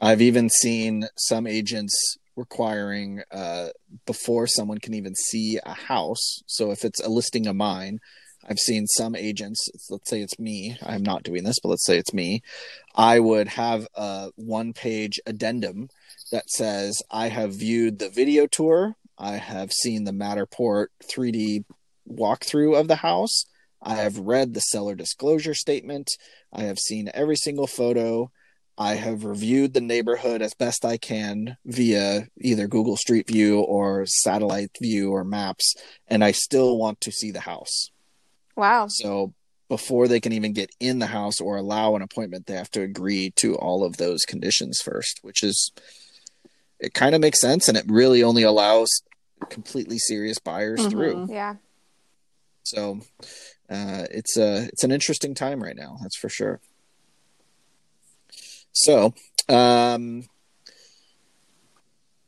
I've 0.00 0.22
even 0.22 0.48
seen 0.48 1.04
some 1.16 1.46
agents 1.46 2.16
requiring 2.36 3.22
uh, 3.30 3.68
before 4.06 4.46
someone 4.46 4.78
can 4.78 4.94
even 4.94 5.14
see 5.14 5.58
a 5.64 5.74
house. 5.74 6.42
So 6.46 6.70
if 6.70 6.84
it's 6.84 7.00
a 7.00 7.08
listing 7.08 7.46
of 7.46 7.56
mine, 7.56 7.98
I've 8.48 8.58
seen 8.58 8.86
some 8.86 9.14
agents. 9.14 9.68
Let's 9.90 10.10
say 10.10 10.20
it's 10.20 10.38
me. 10.38 10.76
I'm 10.82 11.02
not 11.02 11.22
doing 11.22 11.44
this, 11.44 11.60
but 11.60 11.68
let's 11.68 11.86
say 11.86 11.98
it's 11.98 12.14
me. 12.14 12.42
I 12.94 13.20
would 13.20 13.48
have 13.48 13.86
a 13.94 14.30
one-page 14.36 15.20
addendum 15.26 15.88
that 16.30 16.50
says 16.50 17.02
I 17.10 17.28
have 17.28 17.54
viewed 17.54 17.98
the 17.98 18.08
video 18.08 18.46
tour. 18.46 18.96
I 19.16 19.36
have 19.36 19.72
seen 19.72 20.04
the 20.04 20.12
Matterport 20.12 20.86
3D 21.04 21.64
walkthrough 22.10 22.78
of 22.78 22.88
the 22.88 22.96
house. 22.96 23.44
I 23.80 23.94
have 23.94 24.18
read 24.18 24.54
the 24.54 24.60
seller 24.60 24.94
disclosure 24.94 25.54
statement. 25.54 26.10
I 26.52 26.62
have 26.62 26.78
seen 26.78 27.10
every 27.14 27.36
single 27.36 27.66
photo. 27.66 28.30
I 28.78 28.94
have 28.94 29.24
reviewed 29.24 29.74
the 29.74 29.80
neighborhood 29.80 30.40
as 30.40 30.54
best 30.54 30.84
I 30.84 30.96
can 30.96 31.56
via 31.64 32.28
either 32.40 32.66
Google 32.66 32.96
Street 32.96 33.28
View 33.28 33.60
or 33.60 34.06
satellite 34.06 34.70
view 34.80 35.12
or 35.12 35.24
maps, 35.24 35.74
and 36.08 36.24
I 36.24 36.32
still 36.32 36.78
want 36.78 37.00
to 37.02 37.12
see 37.12 37.30
the 37.30 37.40
house. 37.40 37.90
Wow. 38.56 38.88
So 38.88 39.34
before 39.68 40.06
they 40.08 40.20
can 40.20 40.32
even 40.32 40.52
get 40.52 40.70
in 40.80 40.98
the 40.98 41.06
house 41.06 41.40
or 41.40 41.56
allow 41.56 41.94
an 41.96 42.02
appointment, 42.02 42.46
they 42.46 42.54
have 42.54 42.70
to 42.72 42.82
agree 42.82 43.32
to 43.36 43.54
all 43.56 43.84
of 43.84 43.96
those 43.96 44.22
conditions 44.22 44.80
first, 44.82 45.20
which 45.22 45.42
is 45.42 45.72
it 46.78 46.94
kind 46.94 47.14
of 47.14 47.20
makes 47.20 47.40
sense 47.40 47.68
and 47.68 47.76
it 47.78 47.84
really 47.88 48.22
only 48.22 48.42
allows 48.42 48.88
completely 49.48 49.98
serious 49.98 50.38
buyers 50.38 50.80
Mhm. 50.80 50.90
through. 50.90 51.26
Yeah. 51.30 51.56
So 52.64 53.00
uh, 53.70 54.06
it's 54.10 54.36
a 54.36 54.64
it's 54.66 54.84
an 54.84 54.92
interesting 54.92 55.34
time 55.34 55.62
right 55.62 55.76
now, 55.76 55.96
that's 56.02 56.16
for 56.16 56.28
sure. 56.28 56.60
So, 58.72 59.14
um, 59.48 60.24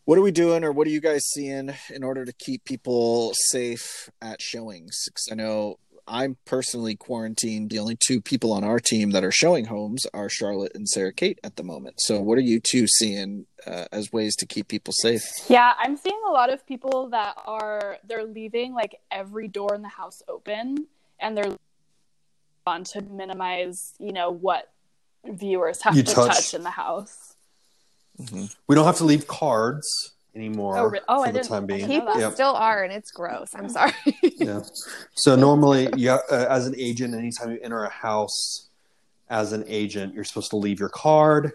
what 0.04 0.18
are 0.18 0.22
we 0.22 0.32
doing, 0.32 0.64
or 0.64 0.72
what 0.72 0.86
are 0.86 0.90
you 0.90 1.00
guys 1.00 1.24
seeing 1.32 1.72
in 1.90 2.04
order 2.04 2.24
to 2.26 2.32
keep 2.32 2.64
people 2.64 3.32
safe 3.48 4.10
at 4.20 4.42
showings? 4.42 5.04
Because 5.06 5.28
I 5.32 5.34
know 5.34 5.78
I'm 6.06 6.36
personally 6.44 6.96
quarantined. 6.96 7.70
The 7.70 7.78
only 7.78 7.96
two 7.96 8.20
people 8.20 8.52
on 8.52 8.62
our 8.64 8.78
team 8.78 9.10
that 9.12 9.24
are 9.24 9.30
showing 9.30 9.64
homes 9.66 10.06
are 10.12 10.28
Charlotte 10.28 10.72
and 10.74 10.88
Sarah 10.88 11.12
Kate 11.12 11.38
at 11.42 11.56
the 11.56 11.62
moment. 11.62 12.00
So, 12.00 12.20
what 12.20 12.36
are 12.36 12.42
you 12.42 12.60
two 12.60 12.86
seeing 12.86 13.46
uh, 13.66 13.86
as 13.90 14.12
ways 14.12 14.36
to 14.36 14.46
keep 14.46 14.68
people 14.68 14.92
safe? 14.92 15.22
Yeah, 15.48 15.72
I'm 15.78 15.96
seeing 15.96 16.20
a 16.28 16.30
lot 16.30 16.52
of 16.52 16.66
people 16.66 17.08
that 17.10 17.36
are 17.46 17.98
they're 18.06 18.24
leaving 18.24 18.74
like 18.74 18.96
every 19.10 19.48
door 19.48 19.74
in 19.74 19.82
the 19.82 19.88
house 19.88 20.22
open 20.28 20.86
and 21.20 21.36
they're 21.36 21.56
on 22.66 22.84
to 22.84 23.00
minimize, 23.02 23.94
you 23.98 24.12
know, 24.12 24.30
what 24.30 24.70
viewers 25.26 25.82
have 25.82 25.96
You 25.96 26.02
to 26.02 26.14
touch. 26.14 26.34
touch 26.36 26.54
in 26.54 26.62
the 26.62 26.70
house. 26.70 27.34
We 28.68 28.74
don't 28.74 28.84
have 28.84 28.98
to 28.98 29.04
leave 29.04 29.26
cards 29.26 30.12
anymore 30.34 30.78
Oh, 30.78 30.84
re- 30.86 31.00
oh, 31.08 31.22
for 31.22 31.28
I 31.28 31.30
the 31.32 31.38
didn't- 31.38 31.48
time 31.48 31.66
being. 31.66 31.86
People. 31.86 32.18
Yep. 32.18 32.32
still 32.34 32.54
are, 32.54 32.82
and 32.84 32.92
it's 32.92 33.10
gross. 33.10 33.50
I'm 33.54 33.68
sorry. 33.68 33.92
yeah. 34.22 34.60
So 35.14 35.36
normally, 35.36 35.88
yeah, 35.96 36.18
uh, 36.30 36.46
as 36.48 36.66
an 36.66 36.74
agent, 36.78 37.14
anytime 37.14 37.50
you 37.52 37.58
enter 37.62 37.84
a 37.84 37.90
house 37.90 38.68
as 39.30 39.52
an 39.52 39.64
agent, 39.66 40.14
you're 40.14 40.24
supposed 40.24 40.50
to 40.50 40.56
leave 40.56 40.80
your 40.80 40.88
card. 40.90 41.52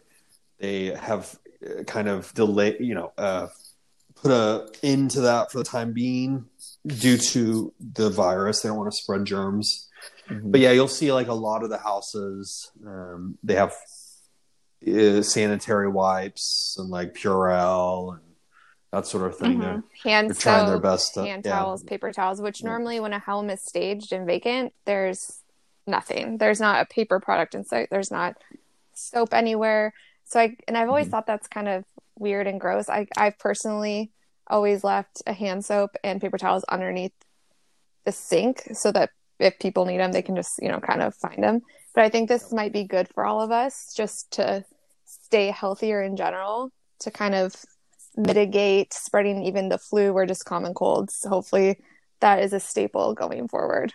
They 0.59 0.87
have 0.87 1.37
uh, 1.65 1.83
kind 1.83 2.07
of 2.07 2.33
delay, 2.33 2.77
you 2.79 2.95
know, 2.95 3.11
uh, 3.17 3.47
put 4.15 4.31
a 4.31 4.67
end 4.83 5.11
to 5.11 5.21
that 5.21 5.51
for 5.51 5.59
the 5.59 5.63
time 5.63 5.93
being 5.93 6.45
due 6.85 7.17
to 7.17 7.73
the 7.93 8.09
virus. 8.09 8.61
They 8.61 8.69
don't 8.69 8.77
want 8.77 8.91
to 8.91 8.97
spread 8.97 9.25
germs. 9.25 9.87
But 10.31 10.59
yeah, 10.59 10.71
you'll 10.71 10.87
see 10.87 11.11
like 11.11 11.27
a 11.27 11.33
lot 11.33 11.63
of 11.63 11.69
the 11.69 11.77
houses. 11.79 12.71
Um, 12.85 13.37
they 13.43 13.55
have 13.55 13.73
uh, 14.87 15.21
sanitary 15.23 15.89
wipes 15.89 16.75
and 16.77 16.89
like 16.89 17.13
Purell 17.15 18.13
and 18.13 18.21
that 18.91 19.05
sort 19.05 19.25
of 19.27 19.37
thing. 19.37 19.57
Mhm. 19.59 19.61
They're, 19.61 19.83
hand 20.03 20.29
they're 20.29 20.35
trying 20.35 20.65
their 20.65 20.75
soap, 20.75 20.83
best. 20.83 21.13
To, 21.15 21.23
hand 21.23 21.43
yeah. 21.45 21.51
towels, 21.59 21.83
paper 21.83 22.11
towels, 22.11 22.41
which 22.41 22.61
Yeah. 22.61 22.69
normally 22.69 22.99
when 22.99 23.13
a 23.13 23.19
home 23.19 23.49
is 23.49 23.61
staged 23.63 24.11
and 24.11 24.25
vacant, 24.25 24.73
there's 24.85 25.41
nothing. 25.85 26.37
There's 26.37 26.59
not 26.59 26.81
a 26.81 26.85
paper 26.85 27.19
product 27.19 27.55
in 27.55 27.63
sight. 27.63 27.89
There's 27.91 28.11
not 28.11 28.35
soap 28.93 29.33
anywhere. 29.33 29.93
So 30.25 30.39
I 30.39 30.55
and 30.67 30.77
I've 30.77 30.89
always 30.89 31.07
Mhm. 31.07 31.11
thought 31.11 31.27
that's 31.27 31.47
kind 31.47 31.67
of 31.67 31.85
weird 32.17 32.47
and 32.47 32.59
gross. 32.59 32.89
I 32.89 33.07
I've 33.17 33.37
personally 33.39 34.11
always 34.47 34.83
left 34.83 35.21
a 35.27 35.33
hand 35.33 35.63
soap 35.65 35.91
and 36.03 36.19
paper 36.21 36.37
towels 36.37 36.63
underneath 36.65 37.13
the 38.05 38.11
sink 38.11 38.63
so 38.73 38.91
that 38.91 39.11
if 39.39 39.57
people 39.59 39.85
need 39.85 39.99
them, 39.99 40.11
they 40.11 40.21
can 40.23 40.35
just 40.35 40.59
you 40.61 40.67
know 40.69 40.79
kind 40.79 41.01
of 41.01 41.15
find 41.15 41.43
them. 41.43 41.61
But 41.93 42.03
I 42.05 42.09
think 42.09 42.27
this 42.29 42.51
might 42.51 42.73
be 42.73 42.83
good 42.83 43.07
for 43.13 43.25
all 43.25 43.41
of 43.41 43.51
us 43.51 43.93
just 43.95 44.31
to 44.31 44.65
stay 45.05 45.47
healthier 45.51 46.01
in 46.01 46.15
general 46.17 46.71
to 46.99 47.11
kind 47.11 47.33
of 47.35 47.55
mitigate 48.17 48.93
spreading 48.93 49.43
even 49.43 49.69
the 49.69 49.77
flu 49.77 50.11
or 50.11 50.25
just 50.25 50.45
common 50.45 50.73
colds. 50.73 51.25
Hopefully, 51.27 51.79
that 52.19 52.39
is 52.39 52.53
a 52.53 52.59
staple 52.59 53.13
going 53.13 53.47
forward. 53.47 53.93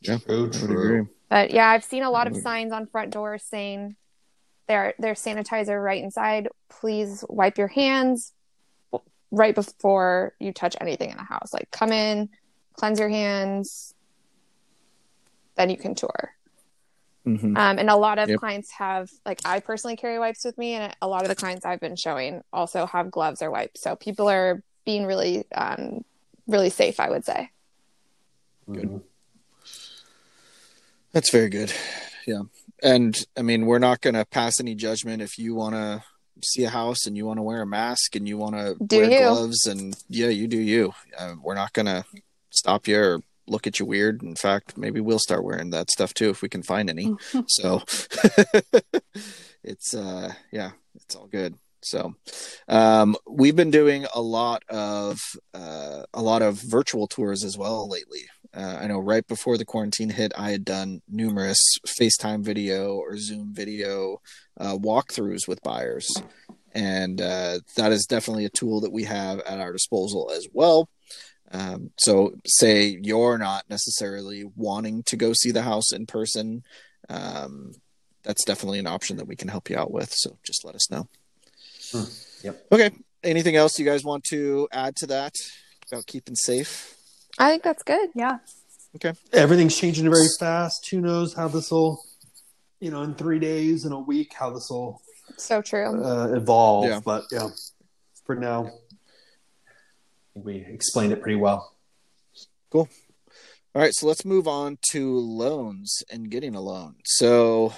Yeah, 0.00 0.18
True, 0.18 0.38
I 0.38 0.40
would 0.42 0.52
true. 0.52 0.70
agree. 0.70 1.12
But 1.28 1.50
yeah, 1.52 1.68
I've 1.68 1.84
seen 1.84 2.02
a 2.02 2.10
lot 2.10 2.26
of 2.26 2.36
signs 2.36 2.72
on 2.72 2.86
front 2.86 3.12
doors 3.12 3.44
saying 3.44 3.96
there 4.66 4.94
there's 4.98 5.22
sanitizer 5.22 5.82
right 5.82 6.02
inside. 6.02 6.48
Please 6.68 7.24
wipe 7.28 7.58
your 7.58 7.68
hands 7.68 8.32
right 9.30 9.54
before 9.54 10.34
you 10.40 10.52
touch 10.52 10.76
anything 10.80 11.10
in 11.10 11.16
the 11.16 11.22
house. 11.22 11.52
Like 11.52 11.70
come 11.70 11.92
in, 11.92 12.30
cleanse 12.74 12.98
your 12.98 13.08
hands, 13.08 13.94
then 15.56 15.70
you 15.70 15.76
can 15.76 15.94
tour. 15.94 16.34
Mhm. 17.26 17.56
Um, 17.56 17.78
and 17.78 17.90
a 17.90 17.96
lot 17.96 18.18
of 18.18 18.28
Yep. 18.30 18.38
clients 18.38 18.70
have, 18.72 19.10
like, 19.26 19.40
I 19.44 19.60
personally 19.60 19.96
carry 19.96 20.18
wipes 20.18 20.44
with 20.44 20.56
me, 20.56 20.72
and 20.74 20.94
a 21.02 21.08
lot 21.08 21.22
of 21.22 21.28
the 21.28 21.34
clients 21.34 21.66
I've 21.66 21.80
been 21.80 21.96
showing 21.96 22.42
also 22.52 22.86
have 22.86 23.10
gloves 23.10 23.42
or 23.42 23.50
wipes. 23.50 23.82
So 23.82 23.94
people 23.94 24.28
are 24.28 24.62
being 24.86 25.04
really, 25.04 25.44
um, 25.52 26.04
really 26.46 26.70
safe, 26.70 26.98
I 26.98 27.10
would 27.10 27.24
say. 27.24 27.50
Good. 28.70 29.02
That's 31.12 31.30
very 31.30 31.48
good. 31.48 31.72
Yeah. 32.26 32.42
And 32.82 33.16
I 33.36 33.42
mean, 33.42 33.66
we're 33.66 33.78
not 33.78 34.00
going 34.00 34.14
to 34.14 34.24
pass 34.24 34.60
any 34.60 34.74
judgment 34.74 35.20
if 35.20 35.38
you 35.38 35.54
want 35.54 35.74
to 35.74 36.02
see 36.42 36.64
a 36.64 36.70
house 36.70 37.06
and 37.06 37.16
you 37.16 37.26
want 37.26 37.38
to 37.38 37.42
wear 37.42 37.60
a 37.62 37.66
mask 37.66 38.16
and 38.16 38.26
you 38.26 38.38
want 38.38 38.54
to 38.54 38.76
Do 38.82 38.96
wear 38.96 39.10
you. 39.10 39.18
gloves 39.18 39.66
and 39.66 39.94
yeah, 40.08 40.28
you 40.28 40.46
do 40.48 40.58
you. 40.58 40.94
Uh, 41.18 41.34
we're 41.42 41.54
not 41.54 41.72
going 41.74 41.86
to 41.86 42.04
stop 42.50 42.88
you 42.88 42.98
or 42.98 43.22
look 43.50 43.66
at 43.66 43.78
you 43.78 43.86
weird. 43.86 44.22
In 44.22 44.36
fact, 44.36 44.78
maybe 44.78 45.00
we'll 45.00 45.18
start 45.18 45.44
wearing 45.44 45.70
that 45.70 45.90
stuff 45.90 46.14
too 46.14 46.30
if 46.30 46.42
we 46.42 46.48
can 46.48 46.62
find 46.62 46.88
any. 46.88 47.14
so 47.48 47.82
it's 49.64 49.94
uh 49.94 50.32
yeah, 50.52 50.70
it's 50.94 51.14
all 51.14 51.26
good. 51.26 51.56
So 51.82 52.14
um 52.68 53.16
we've 53.28 53.56
been 53.56 53.70
doing 53.70 54.06
a 54.14 54.20
lot 54.20 54.62
of 54.68 55.20
uh 55.54 56.04
a 56.14 56.22
lot 56.22 56.42
of 56.42 56.54
virtual 56.62 57.06
tours 57.06 57.44
as 57.44 57.58
well 57.58 57.88
lately. 57.88 58.22
Uh, 58.52 58.78
I 58.80 58.86
know 58.88 58.98
right 58.98 59.26
before 59.26 59.56
the 59.56 59.64
quarantine 59.64 60.10
hit, 60.10 60.32
I 60.36 60.50
had 60.50 60.64
done 60.64 61.02
numerous 61.08 61.60
FaceTime 61.86 62.42
video 62.42 62.96
or 62.96 63.16
Zoom 63.16 63.54
video 63.54 64.20
uh, 64.58 64.76
walkthroughs 64.76 65.46
with 65.46 65.62
buyers. 65.62 66.12
And 66.74 67.20
uh, 67.20 67.60
that 67.76 67.92
is 67.92 68.06
definitely 68.06 68.44
a 68.44 68.50
tool 68.50 68.80
that 68.80 68.92
we 68.92 69.04
have 69.04 69.38
at 69.40 69.60
our 69.60 69.72
disposal 69.72 70.32
as 70.34 70.48
well. 70.52 70.88
Um, 71.52 71.90
so, 71.98 72.34
say 72.46 72.98
you're 73.02 73.38
not 73.38 73.64
necessarily 73.68 74.44
wanting 74.56 75.02
to 75.04 75.16
go 75.16 75.32
see 75.32 75.50
the 75.50 75.62
house 75.62 75.92
in 75.92 76.06
person, 76.06 76.62
um, 77.08 77.72
that's 78.22 78.44
definitely 78.44 78.78
an 78.78 78.86
option 78.86 79.16
that 79.16 79.26
we 79.26 79.34
can 79.36 79.48
help 79.48 79.68
you 79.70 79.76
out 79.76 79.90
with. 79.90 80.12
So, 80.12 80.36
just 80.44 80.64
let 80.64 80.74
us 80.74 80.90
know. 80.90 81.08
Hmm. 81.92 82.04
Yep. 82.44 82.66
Okay. 82.72 82.90
Anything 83.24 83.56
else 83.56 83.78
you 83.78 83.84
guys 83.84 84.04
want 84.04 84.24
to 84.30 84.68
add 84.72 84.96
to 84.96 85.06
that 85.08 85.34
about 85.90 86.06
keeping 86.06 86.36
safe? 86.36 86.94
I 87.38 87.50
think 87.50 87.62
that's 87.62 87.82
good. 87.82 88.10
Yeah. 88.14 88.38
Okay. 88.96 89.12
Everything's 89.32 89.76
changing 89.76 90.08
very 90.10 90.28
fast. 90.38 90.88
Who 90.90 91.00
knows 91.00 91.34
how 91.34 91.48
this 91.48 91.70
will, 91.70 92.02
you 92.80 92.90
know, 92.90 93.02
in 93.02 93.14
three 93.14 93.38
days, 93.38 93.84
in 93.84 93.92
a 93.92 93.98
week, 94.00 94.32
how 94.38 94.50
this 94.50 94.68
will 94.70 95.00
So 95.36 95.62
true. 95.62 96.02
uh, 96.04 96.28
evolve. 96.34 96.86
Yeah. 96.86 97.00
But 97.04 97.24
yeah, 97.30 97.48
for 98.24 98.34
now, 98.36 98.70
we 100.44 100.56
explained 100.56 101.12
it 101.12 101.22
pretty 101.22 101.36
well. 101.36 101.74
Cool. 102.70 102.88
All 103.74 103.82
right, 103.82 103.94
so 103.94 104.06
let's 104.06 104.24
move 104.24 104.48
on 104.48 104.78
to 104.90 105.16
loans 105.16 106.02
and 106.10 106.30
getting 106.30 106.54
a 106.54 106.60
loan. 106.60 106.96
So, 107.04 107.72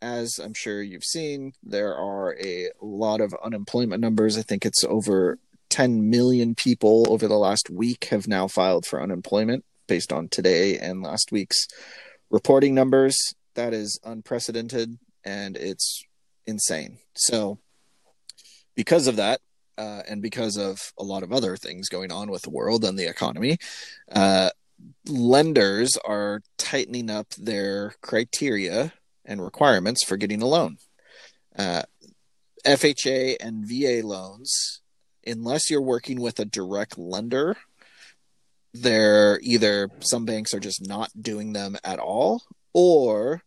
as 0.00 0.38
I'm 0.42 0.54
sure 0.54 0.82
you've 0.82 1.04
seen, 1.04 1.52
there 1.62 1.94
are 1.94 2.34
a 2.40 2.70
lot 2.80 3.20
of 3.20 3.34
unemployment 3.44 4.00
numbers. 4.00 4.38
I 4.38 4.42
think 4.42 4.64
it's 4.64 4.84
over 4.84 5.38
10 5.68 6.08
million 6.10 6.54
people 6.54 7.04
over 7.08 7.28
the 7.28 7.36
last 7.36 7.70
week 7.70 8.06
have 8.06 8.26
now 8.26 8.48
filed 8.48 8.86
for 8.86 9.02
unemployment 9.02 9.64
based 9.86 10.12
on 10.12 10.28
today 10.28 10.78
and 10.78 11.02
last 11.02 11.32
week's 11.32 11.66
reporting 12.30 12.74
numbers. 12.74 13.16
That 13.54 13.74
is 13.74 14.00
unprecedented 14.04 14.98
and 15.24 15.56
it's 15.56 16.02
insane. 16.46 16.98
So, 17.14 17.58
because 18.74 19.06
of 19.06 19.16
that, 19.16 19.40
uh, 19.78 20.02
and 20.08 20.22
because 20.22 20.56
of 20.56 20.92
a 20.98 21.02
lot 21.02 21.22
of 21.22 21.32
other 21.32 21.56
things 21.56 21.88
going 21.88 22.12
on 22.12 22.30
with 22.30 22.42
the 22.42 22.50
world 22.50 22.84
and 22.84 22.98
the 22.98 23.08
economy, 23.08 23.58
uh, 24.10 24.50
lenders 25.08 25.96
are 26.04 26.42
tightening 26.58 27.10
up 27.10 27.28
their 27.38 27.94
criteria 28.00 28.92
and 29.24 29.42
requirements 29.42 30.04
for 30.04 30.16
getting 30.16 30.42
a 30.42 30.46
loan. 30.46 30.78
Uh, 31.56 31.82
FHA 32.64 33.36
and 33.40 33.66
VA 33.66 34.06
loans, 34.06 34.80
unless 35.26 35.70
you're 35.70 35.82
working 35.82 36.20
with 36.20 36.38
a 36.38 36.44
direct 36.44 36.98
lender, 36.98 37.56
they're 38.74 39.38
either 39.42 39.90
some 40.00 40.24
banks 40.24 40.54
are 40.54 40.60
just 40.60 40.86
not 40.86 41.10
doing 41.20 41.52
them 41.52 41.76
at 41.84 41.98
all, 41.98 42.42
or 42.72 43.42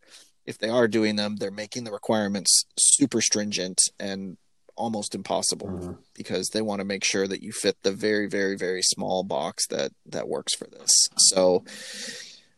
if 0.45 0.57
they 0.57 0.69
are 0.69 0.87
doing 0.87 1.15
them, 1.15 1.37
they're 1.37 1.51
making 1.51 1.83
the 1.83 1.91
requirements 1.91 2.65
super 2.77 3.21
stringent 3.21 3.79
and 3.99 4.37
almost 4.75 5.15
impossible 5.15 5.67
mm-hmm. 5.67 5.93
because 6.13 6.49
they 6.49 6.61
want 6.61 6.79
to 6.79 6.85
make 6.85 7.03
sure 7.03 7.27
that 7.27 7.41
you 7.41 7.51
fit 7.51 7.77
the 7.83 7.91
very, 7.91 8.27
very, 8.27 8.57
very 8.57 8.81
small 8.81 9.23
box 9.23 9.67
that 9.67 9.91
that 10.05 10.27
works 10.27 10.55
for 10.55 10.67
this. 10.67 10.91
So, 11.17 11.63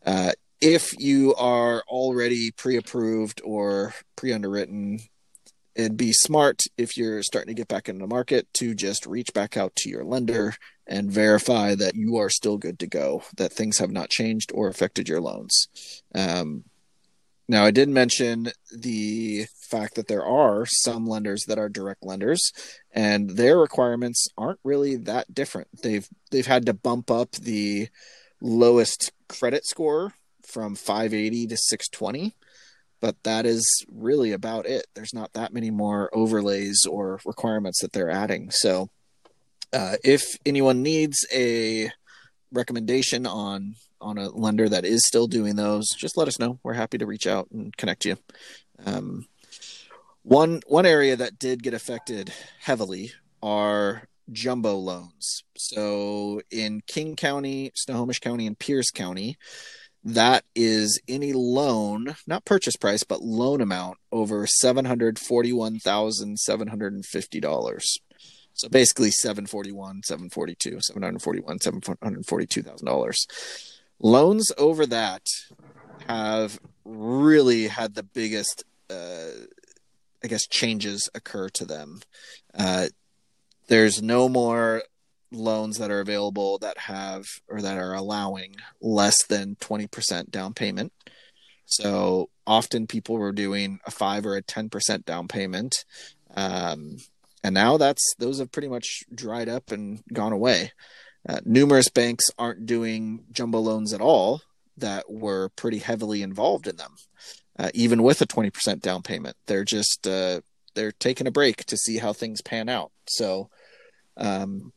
uh, 0.05 0.31
if 0.59 0.97
you 0.97 1.35
are 1.35 1.83
already 1.87 2.51
pre-approved 2.51 3.41
or 3.43 3.93
pre-underwritten 4.15 4.99
it'd 5.77 5.95
be 5.95 6.11
smart 6.11 6.63
if 6.77 6.97
you're 6.97 7.21
starting 7.21 7.55
to 7.55 7.59
get 7.59 7.67
back 7.67 7.87
into 7.87 8.01
the 8.01 8.07
market 8.07 8.51
to 8.53 8.73
just 8.73 9.05
reach 9.05 9.31
back 9.33 9.55
out 9.55 9.75
to 9.75 9.89
your 9.89 10.03
lender 10.03 10.55
and 10.87 11.11
verify 11.11 11.75
that 11.75 11.95
you 11.95 12.17
are 12.17 12.29
still 12.29 12.57
good 12.57 12.79
to 12.79 12.87
go 12.87 13.21
that 13.37 13.53
things 13.53 13.77
have 13.77 13.91
not 13.91 14.09
changed 14.09 14.51
or 14.53 14.67
affected 14.67 15.07
your 15.07 15.21
loans 15.21 15.67
um, 16.15 16.63
now 17.47 17.63
i 17.65 17.71
did 17.71 17.89
mention 17.89 18.49
the 18.75 19.45
fact 19.67 19.95
that 19.95 20.07
there 20.07 20.25
are 20.25 20.65
some 20.65 21.05
lenders 21.05 21.43
that 21.47 21.59
are 21.59 21.69
direct 21.69 22.03
lenders 22.03 22.51
and 22.91 23.31
their 23.31 23.57
requirements 23.57 24.27
aren't 24.37 24.59
really 24.63 24.95
that 24.95 25.33
different. 25.33 25.67
They've 25.83 26.07
they've 26.31 26.47
had 26.47 26.65
to 26.65 26.73
bump 26.73 27.11
up 27.11 27.33
the 27.33 27.89
lowest 28.41 29.11
credit 29.27 29.65
score 29.65 30.13
from 30.43 30.75
580 30.75 31.47
to 31.47 31.57
620 31.57 32.35
but 32.99 33.21
that 33.23 33.45
is 33.45 33.85
really 33.91 34.31
about 34.31 34.65
it. 34.65 34.87
There's 34.95 35.13
not 35.13 35.33
that 35.33 35.53
many 35.53 35.69
more 35.69 36.09
overlays 36.13 36.83
or 36.89 37.19
requirements 37.27 37.81
that 37.81 37.93
they're 37.93 38.09
adding. 38.09 38.49
So 38.49 38.89
uh, 39.71 39.97
if 40.03 40.23
anyone 40.47 40.81
needs 40.81 41.17
a 41.31 41.91
recommendation 42.51 43.25
on 43.25 43.75
on 43.99 44.17
a 44.17 44.29
lender 44.29 44.69
that 44.69 44.85
is 44.85 45.05
still 45.07 45.27
doing 45.27 45.55
those 45.55 45.87
just 45.97 46.17
let 46.17 46.27
us 46.27 46.39
know 46.39 46.59
we're 46.63 46.73
happy 46.73 46.97
to 46.97 47.05
reach 47.05 47.27
out 47.27 47.47
and 47.51 47.75
connect 47.77 48.05
you 48.05 48.17
um, 48.85 49.25
one 50.23 50.61
one 50.67 50.85
area 50.85 51.15
that 51.15 51.39
did 51.39 51.63
get 51.63 51.73
affected 51.73 52.33
heavily 52.59 53.11
are 53.41 54.03
jumbo 54.31 54.75
loans. 54.75 55.43
So 55.55 56.41
in 56.51 56.81
King 56.85 57.15
County, 57.15 57.71
Snohomish 57.75 58.19
County, 58.19 58.45
and 58.45 58.59
Pierce 58.59 58.91
County, 58.91 59.37
that 60.03 60.43
is 60.55 60.99
any 61.07 61.33
loan, 61.33 62.15
not 62.25 62.45
purchase 62.45 62.75
price, 62.75 63.03
but 63.03 63.21
loan 63.21 63.61
amount 63.61 63.97
over 64.11 64.45
seven 64.47 64.85
hundred 64.85 65.19
forty-one 65.19 65.79
thousand 65.79 66.39
seven 66.39 66.67
hundred 66.67 66.93
and 66.93 67.05
fifty 67.05 67.39
dollars. 67.39 67.97
So 68.57 68.69
basically, 68.69 69.11
seven 69.11 69.45
forty-one, 69.45 70.01
seven 70.03 70.29
forty-two, 70.29 70.79
seven 70.81 71.03
hundred 71.03 71.21
forty-one, 71.21 71.59
seven 71.59 71.81
hundred 72.01 72.25
forty-two 72.25 72.63
thousand 72.63 72.85
dollars. 72.85 73.25
Loans 73.99 74.51
over 74.57 74.85
that 74.85 75.23
have 76.07 76.59
really 76.85 77.67
had 77.67 77.95
the 77.95 78.03
biggest 78.03 78.63
uh, 78.89 79.27
I 80.23 80.27
guess 80.27 80.47
changes 80.47 81.09
occur 81.13 81.49
to 81.49 81.65
them. 81.65 82.01
Uh, 82.57 82.87
there's 83.67 84.01
no 84.01 84.27
more 84.29 84.83
loans 85.31 85.77
that 85.77 85.91
are 85.91 85.99
available 85.99 86.57
that 86.59 86.77
have 86.77 87.25
or 87.47 87.61
that 87.61 87.77
are 87.77 87.93
allowing 87.93 88.55
less 88.81 89.25
than 89.25 89.55
20% 89.55 90.31
down 90.31 90.53
payment. 90.53 90.93
So 91.65 92.29
often 92.45 92.87
people 92.87 93.17
were 93.17 93.33
doing 93.33 93.79
a 93.85 93.91
five 93.91 94.25
or 94.25 94.37
a 94.37 94.41
10% 94.41 95.05
down 95.05 95.27
payment. 95.27 95.83
Um, 96.35 96.97
and 97.47 97.53
now 97.53 97.77
that's 97.77 98.03
those 98.19 98.39
have 98.39 98.51
pretty 98.51 98.67
much 98.67 99.03
dried 99.13 99.49
up 99.49 99.71
and 99.71 100.03
gone 100.13 100.33
away. 100.33 100.71
Uh, 101.27 101.39
numerous 101.45 101.89
banks 101.89 102.25
aren't 102.37 102.65
doing 102.65 103.25
jumbo 103.31 103.59
loans 103.59 103.93
at 103.93 104.01
all 104.01 104.41
that 104.77 105.05
were 105.09 105.49
pretty 105.55 105.79
heavily 105.79 106.21
involved 106.21 106.67
in 106.67 106.77
them 106.77 106.93
uh, 107.59 107.69
even 107.73 108.03
with 108.03 108.21
a 108.21 108.27
20% 108.27 108.81
down 108.81 109.01
payment. 109.01 109.35
They're 109.47 109.65
just 109.65 110.07
uh, 110.07 110.41
they're 110.75 110.91
taking 110.91 111.27
a 111.27 111.31
break 111.31 111.65
to 111.65 111.77
see 111.77 111.97
how 111.97 112.13
things 112.13 112.41
pan 112.41 112.69
out. 112.69 112.91
So, 113.07 113.49
um, 114.15 114.73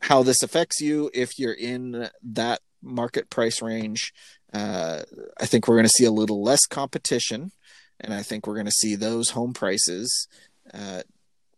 how 0.00 0.22
this 0.22 0.42
affects 0.42 0.80
you 0.80 1.10
if 1.14 1.38
you're 1.38 1.52
in 1.52 2.08
that 2.22 2.60
market 2.82 3.30
price 3.30 3.62
range, 3.62 4.12
uh, 4.52 5.02
I 5.40 5.46
think 5.46 5.66
we're 5.66 5.76
going 5.76 5.86
to 5.86 5.90
see 5.90 6.04
a 6.04 6.10
little 6.10 6.42
less 6.42 6.66
competition, 6.66 7.52
and 8.00 8.12
I 8.12 8.22
think 8.22 8.46
we're 8.46 8.54
going 8.54 8.66
to 8.66 8.72
see 8.72 8.94
those 8.94 9.30
home 9.30 9.54
prices 9.54 10.28
uh, 10.74 11.02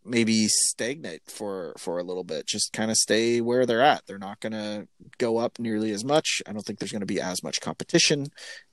maybe 0.09 0.47
stagnate 0.49 1.23
for 1.27 1.75
for 1.79 1.99
a 1.99 2.03
little 2.03 2.25
bit 2.25 2.47
just 2.47 2.73
kind 2.73 2.91
of 2.91 2.97
stay 2.97 3.41
where 3.41 3.67
they're 3.67 3.83
at 3.83 4.07
they're 4.07 4.19
not 4.19 4.41
going 4.41 4.53
to 4.53 4.87
go 5.19 5.39
up 5.39 5.59
nearly 5.59 5.93
as 5.93 6.05
much 6.05 6.43
i 6.47 6.53
don't 6.53 6.63
think 6.63 6.79
there's 6.79 6.93
going 6.93 7.01
to 7.01 7.07
be 7.07 7.21
as 7.21 7.43
much 7.43 7.61
competition 7.61 8.27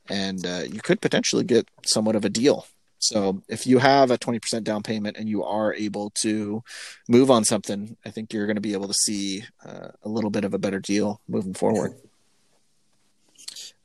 and 0.09 0.45
uh, 0.45 0.63
you 0.67 0.81
could 0.81 1.01
potentially 1.01 1.43
get 1.43 1.67
somewhat 1.85 2.15
of 2.15 2.25
a 2.25 2.29
deal. 2.29 2.67
So 2.99 3.41
if 3.47 3.67
you 3.67 3.79
have 3.79 4.09
a 4.09 4.17
20% 4.17 4.63
down 4.63 4.81
payment 4.81 5.17
and 5.17 5.29
you 5.29 5.43
are 5.43 5.73
able 5.73 6.11
to 6.21 6.63
move 7.07 7.29
on 7.29 7.43
something, 7.43 7.97
I 8.05 8.09
think 8.09 8.33
you're 8.33 8.47
going 8.47 8.55
to 8.55 8.61
be 8.61 8.73
able 8.73 8.87
to 8.87 8.93
see 8.93 9.43
uh, 9.65 9.89
a 10.03 10.09
little 10.09 10.29
bit 10.29 10.45
of 10.45 10.53
a 10.53 10.59
better 10.59 10.79
deal 10.79 11.21
moving 11.27 11.53
forward. 11.53 11.93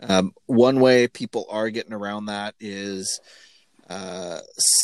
Um, 0.00 0.32
one 0.46 0.80
way 0.80 1.08
people 1.08 1.46
are 1.50 1.68
getting 1.70 1.92
around 1.92 2.26
that 2.26 2.54
is 2.60 3.20
uh, 3.88 4.40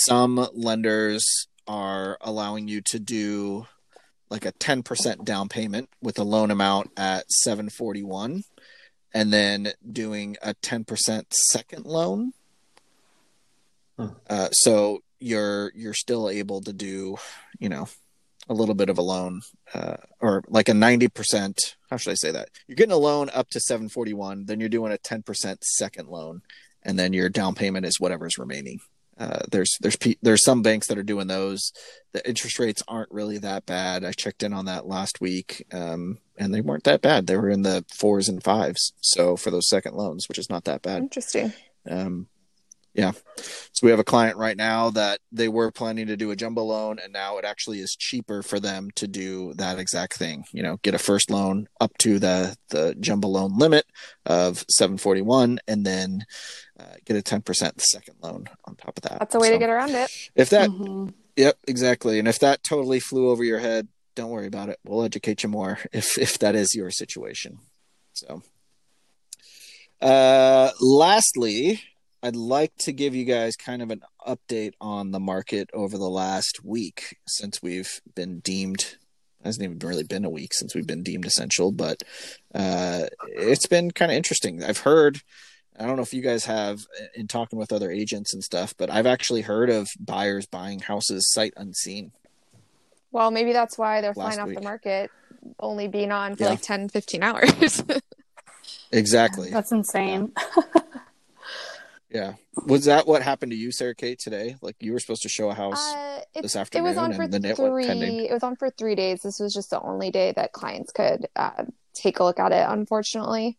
some 0.06 0.46
lenders 0.52 1.48
are 1.66 2.18
allowing 2.20 2.68
you 2.68 2.80
to 2.86 2.98
do 2.98 3.66
like 4.30 4.44
a 4.44 4.52
10% 4.52 5.24
down 5.24 5.48
payment 5.48 5.88
with 6.02 6.18
a 6.18 6.24
loan 6.24 6.50
amount 6.50 6.90
at 6.96 7.30
741 7.30 8.42
and 9.14 9.32
then 9.32 9.72
doing 9.90 10.36
a 10.42 10.54
10% 10.54 11.24
second 11.30 11.86
loan. 11.86 12.32
Huh. 13.98 14.10
Uh, 14.28 14.48
so 14.50 15.02
you're 15.18 15.72
you're 15.74 15.94
still 15.94 16.28
able 16.28 16.60
to 16.60 16.72
do, 16.72 17.16
you 17.58 17.68
know, 17.68 17.88
a 18.48 18.54
little 18.54 18.74
bit 18.74 18.90
of 18.90 18.98
a 18.98 19.02
loan 19.02 19.42
uh, 19.74 19.96
or 20.20 20.44
like 20.48 20.68
a 20.68 20.72
90%, 20.72 21.76
how 21.90 21.96
should 21.96 22.10
I 22.10 22.14
say 22.14 22.30
that? 22.30 22.50
You're 22.66 22.76
getting 22.76 22.92
a 22.92 22.96
loan 22.96 23.30
up 23.32 23.48
to 23.50 23.60
741, 23.60 24.44
then 24.46 24.60
you're 24.60 24.68
doing 24.68 24.92
a 24.92 24.98
10% 24.98 25.56
second 25.62 26.08
loan 26.08 26.42
and 26.82 26.98
then 26.98 27.12
your 27.12 27.28
down 27.28 27.54
payment 27.54 27.86
is 27.86 27.98
whatever's 27.98 28.38
remaining. 28.38 28.80
Uh, 29.18 29.40
there's 29.50 29.78
there's 29.80 29.96
there's 30.20 30.44
some 30.44 30.62
banks 30.62 30.86
that 30.88 30.98
are 30.98 31.02
doing 31.02 31.26
those. 31.26 31.72
The 32.12 32.26
interest 32.28 32.58
rates 32.58 32.82
aren't 32.86 33.10
really 33.10 33.38
that 33.38 33.64
bad. 33.64 34.04
I 34.04 34.12
checked 34.12 34.42
in 34.42 34.52
on 34.52 34.66
that 34.66 34.86
last 34.86 35.20
week, 35.20 35.64
um, 35.72 36.18
and 36.36 36.54
they 36.54 36.60
weren't 36.60 36.84
that 36.84 37.02
bad. 37.02 37.26
They 37.26 37.36
were 37.36 37.50
in 37.50 37.62
the 37.62 37.84
fours 37.94 38.28
and 38.28 38.42
fives. 38.42 38.92
So 39.00 39.36
for 39.36 39.50
those 39.50 39.68
second 39.68 39.94
loans, 39.94 40.28
which 40.28 40.38
is 40.38 40.50
not 40.50 40.64
that 40.64 40.82
bad. 40.82 40.98
Interesting. 40.98 41.52
Um, 41.88 42.28
yeah. 42.96 43.12
So 43.72 43.80
we 43.82 43.90
have 43.90 44.00
a 44.00 44.04
client 44.04 44.38
right 44.38 44.56
now 44.56 44.88
that 44.90 45.20
they 45.30 45.48
were 45.48 45.70
planning 45.70 46.06
to 46.06 46.16
do 46.16 46.30
a 46.30 46.36
jumbo 46.36 46.64
loan, 46.64 46.98
and 46.98 47.12
now 47.12 47.36
it 47.36 47.44
actually 47.44 47.80
is 47.80 47.94
cheaper 47.94 48.42
for 48.42 48.58
them 48.58 48.90
to 48.94 49.06
do 49.06 49.52
that 49.54 49.78
exact 49.78 50.14
thing. 50.14 50.44
You 50.52 50.62
know, 50.62 50.78
get 50.82 50.94
a 50.94 50.98
first 50.98 51.30
loan 51.30 51.68
up 51.78 51.96
to 51.98 52.18
the 52.18 52.56
the 52.70 52.94
jumbo 52.98 53.28
loan 53.28 53.58
limit 53.58 53.84
of 54.24 54.64
741, 54.70 55.58
and 55.68 55.84
then 55.84 56.24
uh, 56.78 56.94
get 57.04 57.16
a 57.16 57.22
10% 57.22 57.80
second 57.80 58.16
loan 58.22 58.46
on 58.64 58.76
top 58.76 58.96
of 58.96 59.02
that. 59.04 59.18
That's 59.18 59.34
a 59.34 59.38
way 59.38 59.48
so, 59.48 59.52
to 59.54 59.58
get 59.58 59.70
around 59.70 59.90
it. 59.90 60.10
If 60.34 60.50
that, 60.50 60.70
mm-hmm. 60.70 61.08
yep, 61.36 61.56
exactly. 61.66 62.18
And 62.18 62.28
if 62.28 62.38
that 62.40 62.62
totally 62.62 63.00
flew 63.00 63.30
over 63.30 63.44
your 63.44 63.58
head, 63.58 63.88
don't 64.14 64.30
worry 64.30 64.46
about 64.46 64.68
it. 64.68 64.78
We'll 64.84 65.04
educate 65.04 65.42
you 65.42 65.48
more 65.48 65.78
if 65.92 66.18
if 66.18 66.38
that 66.38 66.54
is 66.54 66.74
your 66.74 66.90
situation. 66.90 67.58
So, 68.14 68.42
uh, 70.00 70.70
lastly, 70.80 71.82
I'd 72.22 72.34
like 72.34 72.74
to 72.80 72.92
give 72.92 73.14
you 73.14 73.24
guys 73.24 73.56
kind 73.56 73.82
of 73.82 73.90
an 73.90 74.00
update 74.26 74.72
on 74.80 75.10
the 75.10 75.20
market 75.20 75.68
over 75.74 75.98
the 75.98 76.08
last 76.08 76.64
week 76.64 77.18
since 77.26 77.62
we've 77.62 78.00
been 78.14 78.40
deemed 78.40 78.96
hasn't 79.46 79.64
even 79.64 79.78
really 79.78 80.02
been 80.02 80.24
a 80.24 80.30
week 80.30 80.52
since 80.52 80.74
we've 80.74 80.86
been 80.86 81.02
deemed 81.02 81.24
essential, 81.24 81.72
but 81.72 82.02
uh, 82.54 83.04
it's 83.28 83.66
been 83.66 83.90
kind 83.90 84.10
of 84.10 84.16
interesting. 84.16 84.62
I've 84.62 84.78
heard, 84.78 85.20
I 85.78 85.86
don't 85.86 85.96
know 85.96 86.02
if 86.02 86.14
you 86.14 86.22
guys 86.22 86.44
have 86.46 86.80
in 87.14 87.26
talking 87.28 87.58
with 87.58 87.72
other 87.72 87.90
agents 87.90 88.32
and 88.34 88.42
stuff, 88.42 88.74
but 88.76 88.90
I've 88.90 89.06
actually 89.06 89.42
heard 89.42 89.68
of 89.70 89.88
buyers 90.00 90.46
buying 90.46 90.80
houses 90.80 91.30
sight 91.32 91.52
unseen. 91.56 92.12
Well, 93.12 93.30
maybe 93.30 93.52
that's 93.52 93.76
why 93.78 94.00
they're 94.00 94.12
Last 94.14 94.34
flying 94.36 94.40
off 94.40 94.48
week. 94.48 94.58
the 94.58 94.64
market, 94.64 95.10
only 95.60 95.88
being 95.88 96.12
on 96.12 96.36
for 96.36 96.44
Yeah. 96.44 96.50
like 96.50 96.62
10, 96.62 96.88
15 96.88 97.22
hours. 97.22 97.82
Exactly. 98.92 99.50
That's 99.50 99.72
insane. 99.72 100.32
Yeah. 102.08 102.34
Was 102.66 102.84
that 102.86 103.06
what 103.06 103.22
happened 103.22 103.50
to 103.52 103.58
you, 103.58 103.72
Sarah 103.72 103.94
Kate, 103.94 104.18
today? 104.18 104.56
Like 104.62 104.76
you 104.80 104.92
were 104.92 105.00
supposed 105.00 105.22
to 105.22 105.28
show 105.28 105.50
a 105.50 105.54
house. 105.54 105.92
Uh, 105.94 106.20
it, 106.34 106.42
this 106.42 106.54
it 106.54 106.80
was 106.80 106.96
on 106.96 107.12
for 107.12 107.22
and 107.22 107.32
then 107.32 107.44
it 107.44 107.56
three. 107.56 107.84
It 107.84 108.32
was 108.32 108.42
on 108.42 108.56
for 108.56 108.70
three 108.70 108.94
days. 108.94 109.22
This 109.22 109.38
was 109.40 109.52
just 109.52 109.70
the 109.70 109.80
only 109.82 110.10
day 110.10 110.32
that 110.36 110.52
clients 110.52 110.92
could 110.92 111.26
uh, 111.36 111.64
take 111.94 112.20
a 112.20 112.24
look 112.24 112.38
at 112.38 112.52
it, 112.52 112.64
unfortunately. 112.68 113.58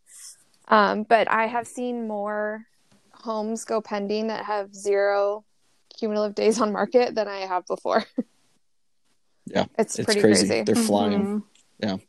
Um, 0.68 1.04
but 1.04 1.30
I 1.32 1.48
have 1.48 1.68
seen 1.68 2.08
more 2.08 2.66
homes 3.12 3.64
go 3.66 3.82
pending 3.82 4.28
that 4.28 4.46
have 4.46 4.74
zero 4.76 5.44
cumulative 5.98 6.36
days 6.36 6.60
on 6.62 6.72
market 6.72 7.16
than 7.16 7.28
I 7.28 7.40
have 7.40 7.66
before. 7.68 8.04
Yeah, 9.50 9.64
it's, 9.80 9.98
it's 9.98 10.06
pretty 10.06 10.20
crazy. 10.20 10.48
crazy. 10.48 10.64
They're 10.64 10.76
flying. 10.76 11.42
Mhm. 11.82 12.02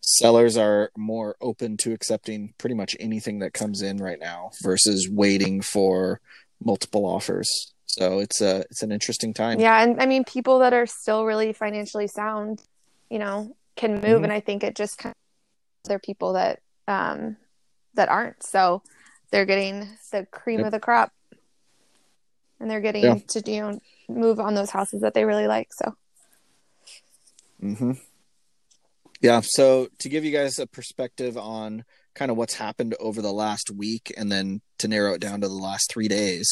Sellers 0.00 0.56
are 0.56 0.90
more 0.96 1.34
open 1.40 1.76
to 1.78 1.92
accepting 1.92 2.54
pretty 2.56 2.76
much 2.76 2.96
anything 3.00 3.40
that 3.40 3.52
comes 3.52 3.82
in 3.82 3.98
right 3.98 4.20
now 4.20 4.50
versus 4.62 5.08
waiting 5.10 5.60
for 5.60 6.20
multiple 6.64 7.04
offers. 7.04 7.74
So 7.86 8.20
it's 8.20 8.40
a 8.40 8.60
it's 8.70 8.84
an 8.84 8.92
interesting 8.92 9.34
time. 9.34 9.58
Yeah, 9.58 9.82
and 9.82 10.00
I 10.00 10.06
mean, 10.06 10.22
people 10.22 10.60
that 10.60 10.72
are 10.72 10.86
still 10.86 11.24
really 11.24 11.52
financially 11.52 12.06
sound, 12.06 12.62
you 13.10 13.18
know, 13.18 13.56
can 13.74 13.94
move, 13.94 14.20
Mhm. 14.20 14.24
and 14.24 14.32
I 14.32 14.38
think 14.38 14.62
it 14.62 14.76
just 14.76 14.98
kind 14.98 15.12
of 15.84 15.88
there 15.88 15.96
are 15.96 15.98
people 16.00 16.34
that 16.34 16.60
um 16.86 17.36
that 17.98 18.08
aren't. 18.08 18.42
So 18.42 18.82
they're 19.30 19.44
getting 19.44 19.86
the 20.10 20.26
cream 20.30 20.60
Yep. 20.60 20.66
of 20.66 20.72
the 20.72 20.80
crop, 20.80 21.12
and 22.58 22.70
they're 22.70 22.80
getting 22.80 23.04
Yeah. 23.04 23.18
to 23.28 23.50
you 23.50 23.60
know 23.60 23.80
move 24.08 24.40
on 24.40 24.54
those 24.54 24.70
houses 24.70 25.02
that 25.02 25.12
they 25.14 25.24
really 25.24 25.46
like. 25.46 25.68
So 25.74 25.94
hmm 27.60 27.92
Yeah. 29.20 29.40
So 29.44 29.88
to 29.98 30.08
give 30.08 30.24
you 30.24 30.32
guys 30.32 30.58
a 30.58 30.66
perspective 30.66 31.36
on 31.36 31.84
kind 32.14 32.30
of 32.30 32.36
what's 32.36 32.54
happened 32.54 32.94
over 32.98 33.20
the 33.20 33.32
last 33.32 33.70
week, 33.70 34.12
and 34.16 34.32
then 34.32 34.60
to 34.78 34.88
narrow 34.88 35.12
it 35.14 35.20
down 35.20 35.40
to 35.42 35.48
the 35.48 35.54
last 35.54 35.90
three 35.90 36.08
days, 36.08 36.48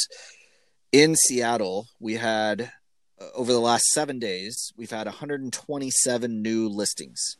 in 0.92 1.16
Seattle, 1.16 1.86
we 1.98 2.14
had 2.14 2.72
uh, 3.20 3.28
over 3.34 3.52
the 3.52 3.60
last 3.60 3.84
seven 3.86 4.18
days, 4.18 4.72
we've 4.76 4.90
had 4.90 5.06
127 5.06 6.42
new 6.42 6.68
listings, 6.68 7.36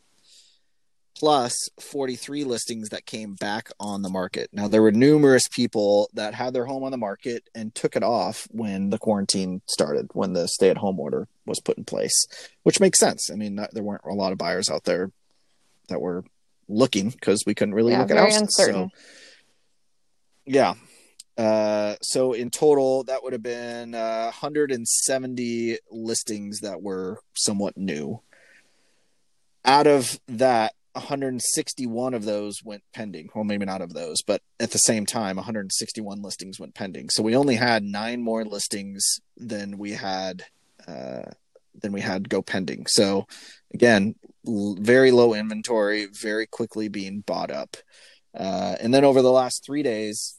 plus 1.19 1.69
43 1.79 2.43
listings 2.43 2.89
that 2.89 3.05
came 3.05 3.33
back 3.33 3.69
on 3.79 4.01
the 4.01 4.09
market. 4.09 4.49
Now, 4.53 4.67
there 4.67 4.81
were 4.81 4.91
numerous 4.91 5.47
people 5.47 6.09
that 6.13 6.33
had 6.33 6.53
their 6.53 6.65
home 6.65 6.83
on 6.83 6.91
the 6.91 6.97
market 6.97 7.49
and 7.55 7.73
took 7.73 7.95
it 7.95 8.03
off 8.03 8.47
when 8.51 8.89
the 8.89 8.99
quarantine 8.99 9.61
started, 9.67 10.09
when 10.13 10.33
the 10.33 10.47
stay 10.47 10.69
at 10.69 10.77
home 10.77 10.99
order 10.99 11.27
was 11.45 11.59
put 11.59 11.77
in 11.77 11.85
place, 11.85 12.27
which 12.63 12.79
makes 12.79 12.99
sense. 12.99 13.31
I 13.31 13.35
mean, 13.35 13.55
not, 13.55 13.73
there 13.73 13.83
weren't 13.83 14.05
a 14.05 14.13
lot 14.13 14.31
of 14.31 14.37
buyers 14.37 14.69
out 14.69 14.83
there 14.83 15.11
that 15.89 16.01
were 16.01 16.23
looking 16.67 17.09
because 17.09 17.43
we 17.45 17.55
couldn't 17.55 17.73
really 17.75 17.93
yeah, 17.93 18.01
look 18.01 18.11
at 18.11 18.17
houses. 18.17 18.55
So, 18.55 18.89
yeah. 20.45 20.75
Uh, 21.37 21.95
so 22.01 22.33
in 22.33 22.49
total, 22.49 23.03
that 23.05 23.23
would 23.23 23.33
have 23.33 23.43
been 23.43 23.95
uh, 23.95 24.25
170 24.25 25.77
listings 25.91 26.61
that 26.61 26.81
were 26.81 27.19
somewhat 27.33 27.77
new. 27.77 28.21
Out 29.63 29.87
of 29.87 30.19
that, 30.27 30.73
161 30.97 32.13
of 32.13 32.25
those 32.25 32.63
went 32.63 32.83
pending. 32.93 33.29
Well, 33.33 33.43
maybe 33.43 33.65
not 33.65 33.81
of 33.81 33.93
those, 33.93 34.21
but 34.21 34.41
at 34.59 34.71
the 34.71 34.77
same 34.79 35.05
time, 35.05 35.35
161 35.37 36.21
listings 36.21 36.59
went 36.59 36.75
pending. 36.75 37.09
So 37.09 37.23
we 37.23 37.35
only 37.35 37.55
had 37.55 37.83
nine 37.83 38.21
more 38.21 38.43
listings 38.45 39.19
than 39.35 39.77
we 39.77 39.91
had 39.91 40.43
uh, 40.87 41.31
than 41.79 41.91
we 41.91 42.01
had 42.01 42.29
go 42.29 42.41
pending. 42.41 42.87
So 42.87 43.27
again, 43.73 44.15
l- 44.47 44.77
very 44.79 45.11
low 45.11 45.33
inventory, 45.33 46.05
very 46.05 46.47
quickly 46.47 46.87
being 46.87 47.21
bought 47.21 47.51
up. 47.51 47.77
Uh, 48.33 48.75
and 48.79 48.93
then 48.93 49.03
over 49.05 49.21
the 49.21 49.31
last 49.31 49.63
three 49.65 49.83
days, 49.83 50.37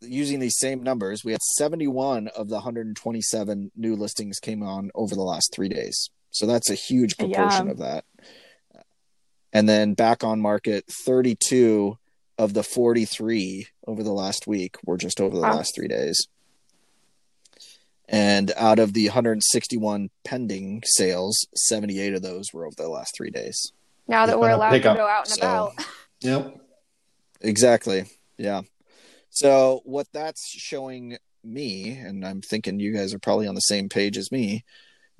using 0.00 0.40
these 0.40 0.58
same 0.58 0.82
numbers, 0.82 1.24
we 1.24 1.32
had 1.32 1.42
71 1.42 2.28
of 2.28 2.48
the 2.48 2.56
127 2.56 3.70
new 3.76 3.96
listings 3.96 4.38
came 4.40 4.62
on 4.62 4.90
over 4.94 5.14
the 5.14 5.22
last 5.22 5.52
three 5.52 5.68
days. 5.68 6.10
So 6.30 6.46
that's 6.46 6.70
a 6.70 6.74
huge 6.74 7.16
proportion 7.18 7.66
Yeah. 7.66 7.72
of 7.72 7.78
that. 7.78 8.04
And 9.52 9.68
then 9.68 9.94
back 9.94 10.24
on 10.24 10.40
market, 10.40 10.84
32 10.86 11.98
of 12.38 12.54
the 12.54 12.62
43 12.62 13.66
over 13.86 14.02
the 14.02 14.12
last 14.12 14.46
week 14.46 14.76
were 14.84 14.96
just 14.96 15.20
over 15.20 15.34
the 15.36 15.42
Wow. 15.42 15.56
last 15.56 15.74
three 15.74 15.88
days. 15.88 16.26
And 18.08 18.52
out 18.56 18.78
of 18.78 18.92
the 18.92 19.06
161 19.06 20.10
pending 20.24 20.82
sales, 20.84 21.46
78 21.54 22.14
of 22.14 22.22
those 22.22 22.52
were 22.52 22.66
over 22.66 22.74
the 22.76 22.88
last 22.88 23.14
three 23.16 23.30
days. 23.30 23.72
Now 24.08 24.26
that 24.26 24.38
we're 24.40 24.50
allowed 24.50 24.70
to 24.72 24.80
go 24.80 25.06
out 25.06 25.28
and 25.28 25.38
So- 25.38 25.40
about, 25.40 25.72
Yep. 26.20 26.58
Exactly. 27.40 28.04
Yeah. 28.36 28.62
So 29.30 29.80
what 29.84 30.06
that's 30.12 30.46
showing 30.50 31.16
me, 31.42 31.90
and 31.90 32.24
I'm 32.24 32.40
thinking 32.42 32.78
you 32.78 32.92
guys 32.94 33.12
are 33.14 33.18
probably 33.18 33.48
on 33.48 33.54
the 33.56 33.60
same 33.62 33.88
page 33.88 34.16
as 34.16 34.30
me, 34.30 34.64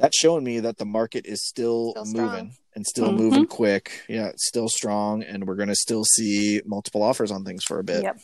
that's 0.03 0.19
showing 0.19 0.43
me 0.43 0.59
that 0.59 0.79
the 0.79 0.85
market 0.85 1.27
is 1.27 1.47
still, 1.47 1.93
Still 1.93 2.05
strong. 2.05 2.27
moving 2.27 2.57
and 2.75 2.85
still 2.85 3.12
Mhm. 3.12 3.17
moving 3.17 3.47
quick. 3.47 4.03
Yeah, 4.09 4.27
it's 4.27 4.49
still 4.49 4.69
strong, 4.69 5.23
and 5.23 5.47
we're 5.47 5.55
gonna 5.55 5.77
still 5.77 6.03
see 6.05 6.61
multiple 6.67 7.05
offers 7.05 7.31
on 7.31 7.45
things 7.45 7.62
for 7.65 7.79
a 7.79 7.85
bit. 7.85 8.03
Yep. 8.03 8.21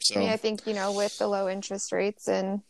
So 0.00 0.14
I 0.14 0.18
mean, 0.20 0.28
I 0.28 0.36
think 0.36 0.64
you 0.64 0.74
know 0.74 0.92
with 0.92 1.18
the 1.18 1.26
low 1.26 1.48
interest 1.48 1.90
rates 1.90 2.28
and 2.28 2.62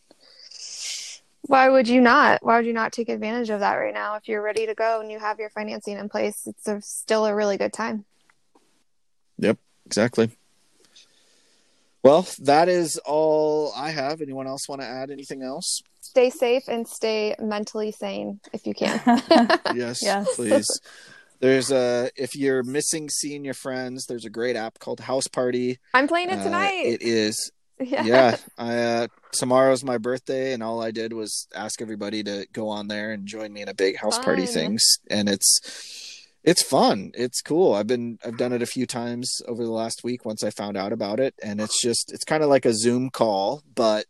why 1.43 1.69
would 1.69 1.89
you 1.89 2.01
not? 2.01 2.43
Why 2.43 2.57
would 2.57 2.67
you 2.67 2.73
not 2.73 2.93
take 2.93 3.11
advantage 3.11 3.51
of 3.51 3.61
that 3.61 3.75
right 3.75 3.93
now? 3.93 4.15
If 4.17 4.27
you're 4.29 4.43
ready 4.43 4.65
to 4.65 4.75
go 4.75 5.01
and 5.01 5.13
you 5.13 5.19
have 5.19 5.39
your 5.39 5.51
financing 5.51 5.99
in 5.99 6.09
place, 6.09 6.47
it's 6.47 6.67
a, 6.67 6.81
still 6.81 7.27
a 7.27 7.35
really 7.35 7.59
good 7.59 7.75
time. 7.75 8.07
Yep, 9.39 9.59
exactly. 9.85 10.31
Well, 12.03 12.27
that 12.39 12.69
is 12.71 12.97
all 13.05 13.73
I 13.77 13.91
have. 13.91 14.23
Anyone 14.23 14.47
else 14.47 14.69
want 14.69 14.81
to 14.81 14.87
add 14.87 15.11
anything 15.11 15.43
else? 15.43 15.83
Stay 16.17 16.31
safe 16.31 16.63
and 16.67 16.89
stay 16.89 17.37
mentally 17.39 17.93
sane 17.93 18.41
if 18.55 18.67
you 18.67 18.73
can. 18.73 18.99
yes, 19.75 19.99
Yes. 20.03 20.35
please. 20.35 20.67
There's 21.41 21.71
a 21.71 22.09
if 22.17 22.35
you're 22.35 22.63
missing 22.63 23.11
seeing 23.11 23.45
your 23.45 23.53
friends, 23.53 24.07
there's 24.07 24.25
a 24.25 24.31
great 24.31 24.57
app 24.57 24.79
called 24.79 25.01
House 25.01 25.27
Party. 25.27 25.79
I'm 25.93 26.09
playing 26.09 26.31
it 26.31 26.39
Uh, 26.39 26.45
tonight. 26.45 26.87
it 26.87 27.03
is 27.03 27.53
yeah. 27.81 28.03
yeah 28.05 28.37
i 28.57 28.79
uh 28.79 29.07
tomorrow's 29.33 29.85
my 29.85 29.99
birthday 29.99 30.55
and 30.55 30.63
all 30.63 30.81
i 30.83 30.91
did 30.91 31.13
was 31.13 31.47
ask 31.55 31.83
everybody 31.83 32.23
to 32.23 32.47
go 32.55 32.71
on 32.71 32.89
there 32.89 33.13
and 33.13 33.27
join 33.27 33.53
me 33.53 33.61
in 33.61 33.69
a 33.69 33.75
big 33.75 33.99
house 33.99 34.19
party 34.19 34.47
things 34.47 34.83
and 35.11 35.29
it's 35.29 35.61
it's 36.43 36.63
fun 36.63 37.11
it's 37.13 37.43
cool 37.43 37.75
i've 37.75 37.87
been 37.87 38.19
i've 38.25 38.39
done 38.39 38.55
it 38.55 38.63
a 38.63 38.67
few 38.67 38.87
times 38.87 39.43
over 39.47 39.63
the 39.63 39.71
last 39.71 40.01
week 40.03 40.25
once 40.25 40.43
i 40.43 40.49
found 40.49 40.79
out 40.79 40.91
about 40.91 41.21
it 41.21 41.35
and 41.43 41.61
it's 41.61 41.83
just 41.83 42.11
it's 42.15 42.25
kind 42.25 42.43
of 42.43 42.49
like 42.49 42.65
a 42.65 42.73
zoom 42.73 43.11
call 43.11 43.63
but 43.75 44.07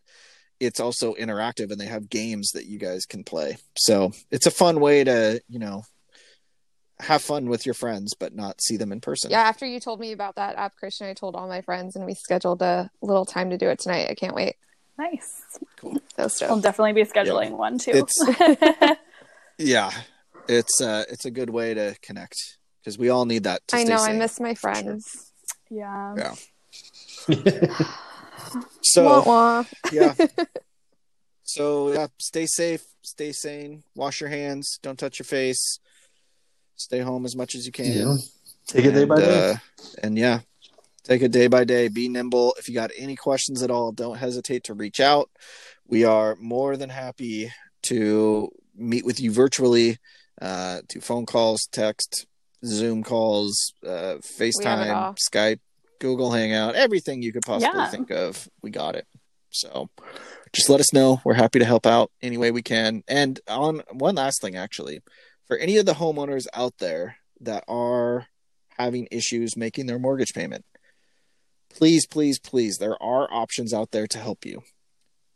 it's 0.61 0.81
also 0.81 1.15
interactive 1.15 1.71
and 1.71 1.81
they 1.81 1.87
have 1.87 2.09
games 2.09 2.51
that 2.53 2.67
you 2.67 2.79
guys 2.79 3.05
can 3.07 3.23
play 3.25 3.57
so 3.77 4.11
it's 4.31 4.47
a 4.47 4.51
fun 4.51 4.81
way 4.81 5.05
to 5.05 5.41
you 5.49 5.59
know 5.59 5.83
have 6.99 7.21
fun 7.23 7.47
with 7.49 7.67
your 7.67 7.75
friends 7.75 8.15
but 8.19 8.35
not 8.35 8.61
see 8.63 8.77
them 8.79 8.91
in 8.91 9.01
person 9.01 9.31
Yeah, 9.31 9.41
after 9.43 9.67
you 9.67 9.81
told 9.81 10.01
me 10.01 10.13
about 10.13 10.37
that 10.37 10.57
app, 10.57 10.77
Christian, 10.77 11.07
I 11.07 11.13
told 11.13 11.37
all 11.37 11.47
my 11.47 11.61
friends 11.61 11.95
and 11.95 12.07
we 12.07 12.15
scheduled 12.15 12.63
a 12.63 12.91
little 13.03 13.27
time 13.27 13.51
to 13.51 13.59
do 13.59 13.69
it 13.69 13.79
tonight. 13.79 14.09
I 14.09 14.15
can't 14.15 14.35
wait. 14.35 14.57
nice. 14.97 15.43
So 16.29 16.47
I'll 16.47 16.61
definitely 16.61 16.95
be 16.95 17.03
scheduling 17.05 17.51
one 17.59 17.79
too. 17.79 17.91
It's- 17.91 18.97
yeah 19.59 19.91
it's 20.49 20.81
uh 20.81 21.05
it's 21.11 21.25
a 21.25 21.31
good 21.31 21.51
way 21.51 21.75
to 21.75 21.95
connect 22.03 22.37
because 22.83 22.97
we 22.99 23.09
all 23.09 23.27
need 23.27 23.45
that 23.45 23.67
to 23.69 23.77
I 23.77 23.85
stay 23.85 23.91
know, 23.93 24.03
I 24.03 24.13
miss 24.13 24.41
my 24.41 24.55
sure. 24.55 24.73
friends. 24.73 25.33
yeah. 25.71 26.15
Yeah. 26.17 26.35
so 28.83 29.05
Wah, 29.05 29.23
wah. 29.27 29.65
yeah 29.93 30.15
so 31.43 31.93
yeah 31.93 32.07
stay 32.19 32.47
safe 32.47 32.85
stay 33.03 33.33
sane 33.33 33.83
wash 33.95 34.21
your 34.21 34.31
hands 34.31 34.79
don't 34.83 34.99
touch 34.99 35.19
your 35.19 35.25
face 35.27 35.79
stay 36.77 37.01
home 37.01 37.25
as 37.25 37.37
much 37.37 37.55
as 37.55 37.67
you 37.67 37.73
can 37.73 37.87
Yeah. 37.87 38.17
Take 38.69 38.85
it 38.87 38.93
day 38.93 39.05
by 39.05 39.15
And, 39.17 39.25
day. 39.25 39.51
uh, 39.51 39.57
and 40.03 40.19
yeah 40.19 40.41
take 41.05 41.23
it 41.23 41.31
day 41.31 41.47
by 41.47 41.63
day 41.65 41.87
be 41.89 42.09
nimble 42.09 42.55
if 42.59 42.69
you 42.69 42.75
got 42.75 42.91
any 42.99 43.15
questions 43.17 43.63
at 43.63 43.71
all 43.71 43.93
don't 43.93 44.19
hesitate 44.19 44.65
to 44.65 44.75
reach 44.75 44.99
out 45.01 45.31
we 45.87 46.05
are 46.05 46.35
more 46.41 46.77
than 46.77 46.91
happy 46.91 47.53
to 47.83 48.51
meet 48.75 49.05
with 49.05 49.21
you 49.21 49.31
virtually 49.31 49.99
uh 50.43 50.81
do 50.89 51.01
phone 51.01 51.25
calls 51.27 51.69
text 51.71 52.27
zoom 52.65 53.05
calls 53.05 53.73
uh 53.87 54.17
facetime 54.39 55.15
skype 55.17 55.61
google 56.01 56.31
hangout 56.33 56.75
everything 56.75 57.23
you 57.23 57.33
could 57.33 57.43
possibly 57.43 57.79
Yeah. 57.79 57.89
think 57.89 58.11
of 58.11 58.49
we 58.63 58.71
got 58.71 58.97
it 58.97 59.07
so 59.51 59.89
just 60.53 60.69
let 60.69 60.81
us 60.81 60.93
know 60.93 61.21
we're 61.25 61.35
happy 61.35 61.59
to 61.59 61.65
help 61.65 61.87
out 61.87 62.11
any 62.23 62.37
way 62.37 62.51
we 62.51 62.63
can 62.63 63.03
and 63.09 63.41
on 63.49 63.83
one 63.93 64.15
last 64.17 64.41
thing 64.41 64.57
actually 64.57 65.01
for 65.47 65.57
any 65.57 65.77
of 65.77 65.87
the 65.87 65.95
homeowners 65.95 66.47
out 66.55 66.75
there 66.79 67.17
that 67.41 67.65
are 67.69 68.27
having 68.79 69.07
issues 69.11 69.57
making 69.57 69.87
their 69.87 69.99
mortgage 69.99 70.33
payment, 70.35 70.65
please, 71.71 72.07
please, 72.07 72.39
please, 72.39 72.79
there 72.79 73.01
are 73.03 73.33
options 73.33 73.73
out 73.73 73.91
there 73.91 74.07
to 74.09 74.19
help 74.19 74.45
you. 74.45 74.63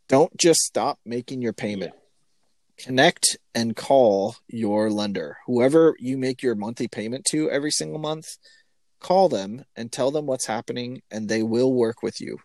Don't 0.09 0.37
just 0.37 0.61
stop 0.61 0.99
making 1.05 1.41
your 1.43 1.53
payment. 1.53 1.93
Connect 2.77 3.37
and 3.55 3.77
call 3.77 4.37
your 4.49 4.91
lender. 4.91 5.39
Whoever 5.47 5.95
you 5.99 6.19
make 6.19 6.43
your 6.43 6.55
monthly 6.55 6.89
payment 6.89 7.25
to 7.31 7.51
every 7.51 7.71
single 7.71 7.99
month, 7.99 8.27
call 9.01 9.29
them 9.29 9.65
and 9.77 9.91
tell 9.91 10.11
them 10.11 10.27
what's 10.27 10.47
happening, 10.47 11.03
and 11.11 11.29
they 11.29 11.43
will 11.43 11.73
work 11.73 12.03
with 12.03 12.21
you. 12.21 12.39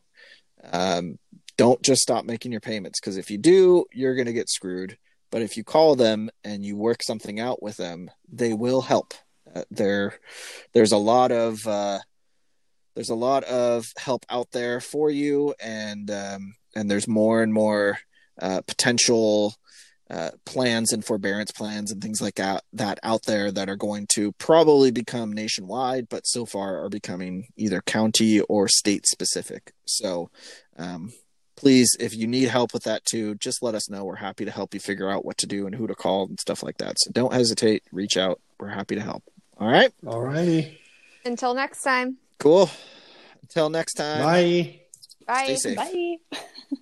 Um, 0.72 1.20
don't 1.58 1.82
just 1.82 2.02
stop 2.02 2.26
making 2.26 2.52
your 2.52 2.62
payments 2.62 3.00
because 3.00 3.18
if 3.18 3.30
you 3.30 3.38
do, 3.38 3.86
you're 3.94 4.16
going 4.16 4.26
to 4.26 4.34
get 4.34 4.50
screwed. 4.50 4.98
But 5.32 5.42
if 5.42 5.58
you 5.58 5.64
call 5.64 5.96
them 5.96 6.30
and 6.44 6.66
you 6.66 6.78
work 6.78 7.04
something 7.04 7.40
out 7.40 7.62
with 7.62 7.78
them, 7.78 8.10
they 8.32 8.54
will 8.54 8.82
help. 8.82 9.14
Uh, 9.54 9.64
there, 9.70 10.20
there's 10.74 10.92
a 10.92 10.98
lot 10.98 11.32
of 11.32 11.66
uh, 11.68 12.00
there's 12.96 13.10
a 13.10 13.16
lot 13.16 13.44
of 13.44 13.92
help 13.98 14.26
out 14.30 14.52
there 14.52 14.80
for 14.80 15.10
you, 15.10 15.54
and 15.60 16.10
um, 16.10 16.56
and 16.76 16.90
there's 16.90 17.08
more 17.08 17.44
and 17.44 17.54
more 17.54 17.98
uh, 18.42 18.62
potential 18.62 19.54
uh, 20.10 20.32
plans 20.46 20.94
and 20.94 21.04
forbearance 21.04 21.52
plans 21.52 21.92
and 21.92 22.02
things 22.02 22.22
like 22.22 22.36
that, 22.36 22.64
that 22.74 23.00
out 23.02 23.24
there 23.24 23.52
that 23.52 23.70
are 23.70 23.76
going 23.76 24.06
to 24.14 24.32
probably 24.34 24.92
become 24.92 25.34
nationwide, 25.34 26.08
but 26.10 26.28
so 26.28 26.46
far 26.46 26.84
are 26.84 26.90
becoming 26.90 27.48
either 27.58 27.82
county 27.82 28.40
or 28.42 28.68
state 28.68 29.08
specific. 29.08 29.74
So, 29.86 30.30
um, 30.78 31.12
please, 31.56 31.96
if 32.00 32.16
you 32.16 32.28
need 32.28 32.50
help 32.50 32.74
with 32.74 32.84
that 32.84 33.04
too, 33.06 33.36
just 33.36 33.64
let 33.64 33.76
us 33.76 33.90
know. 33.90 34.06
We're 34.06 34.16
happy 34.16 34.46
to 34.46 34.52
help 34.52 34.74
you 34.74 34.80
figure 34.80 35.10
out 35.10 35.26
what 35.26 35.38
to 35.40 35.48
do 35.48 35.66
and 35.66 35.74
who 35.74 35.88
to 35.88 35.96
call 35.96 36.28
and 36.28 36.40
stuff 36.40 36.62
like 36.62 36.78
that. 36.78 37.00
So 37.00 37.12
don't 37.12 37.34
hesitate, 37.34 37.84
reach 37.92 38.18
out. 38.18 38.40
We're 38.60 38.70
happy 38.70 38.96
to 38.96 39.02
help. 39.02 39.24
All 39.58 39.68
right. 39.68 39.92
All 40.06 40.22
righty. 40.22 40.80
Until 41.24 41.54
next 41.54 41.82
time. 41.82 42.18
Cool. 42.40 42.70
Until 43.42 43.70
next 43.70 43.94
time. 43.94 44.22
Bye. 44.22 44.82
Bye. 45.26 45.56
Stay 45.56 45.76
safe. 45.76 45.78
Bye. 45.78 46.38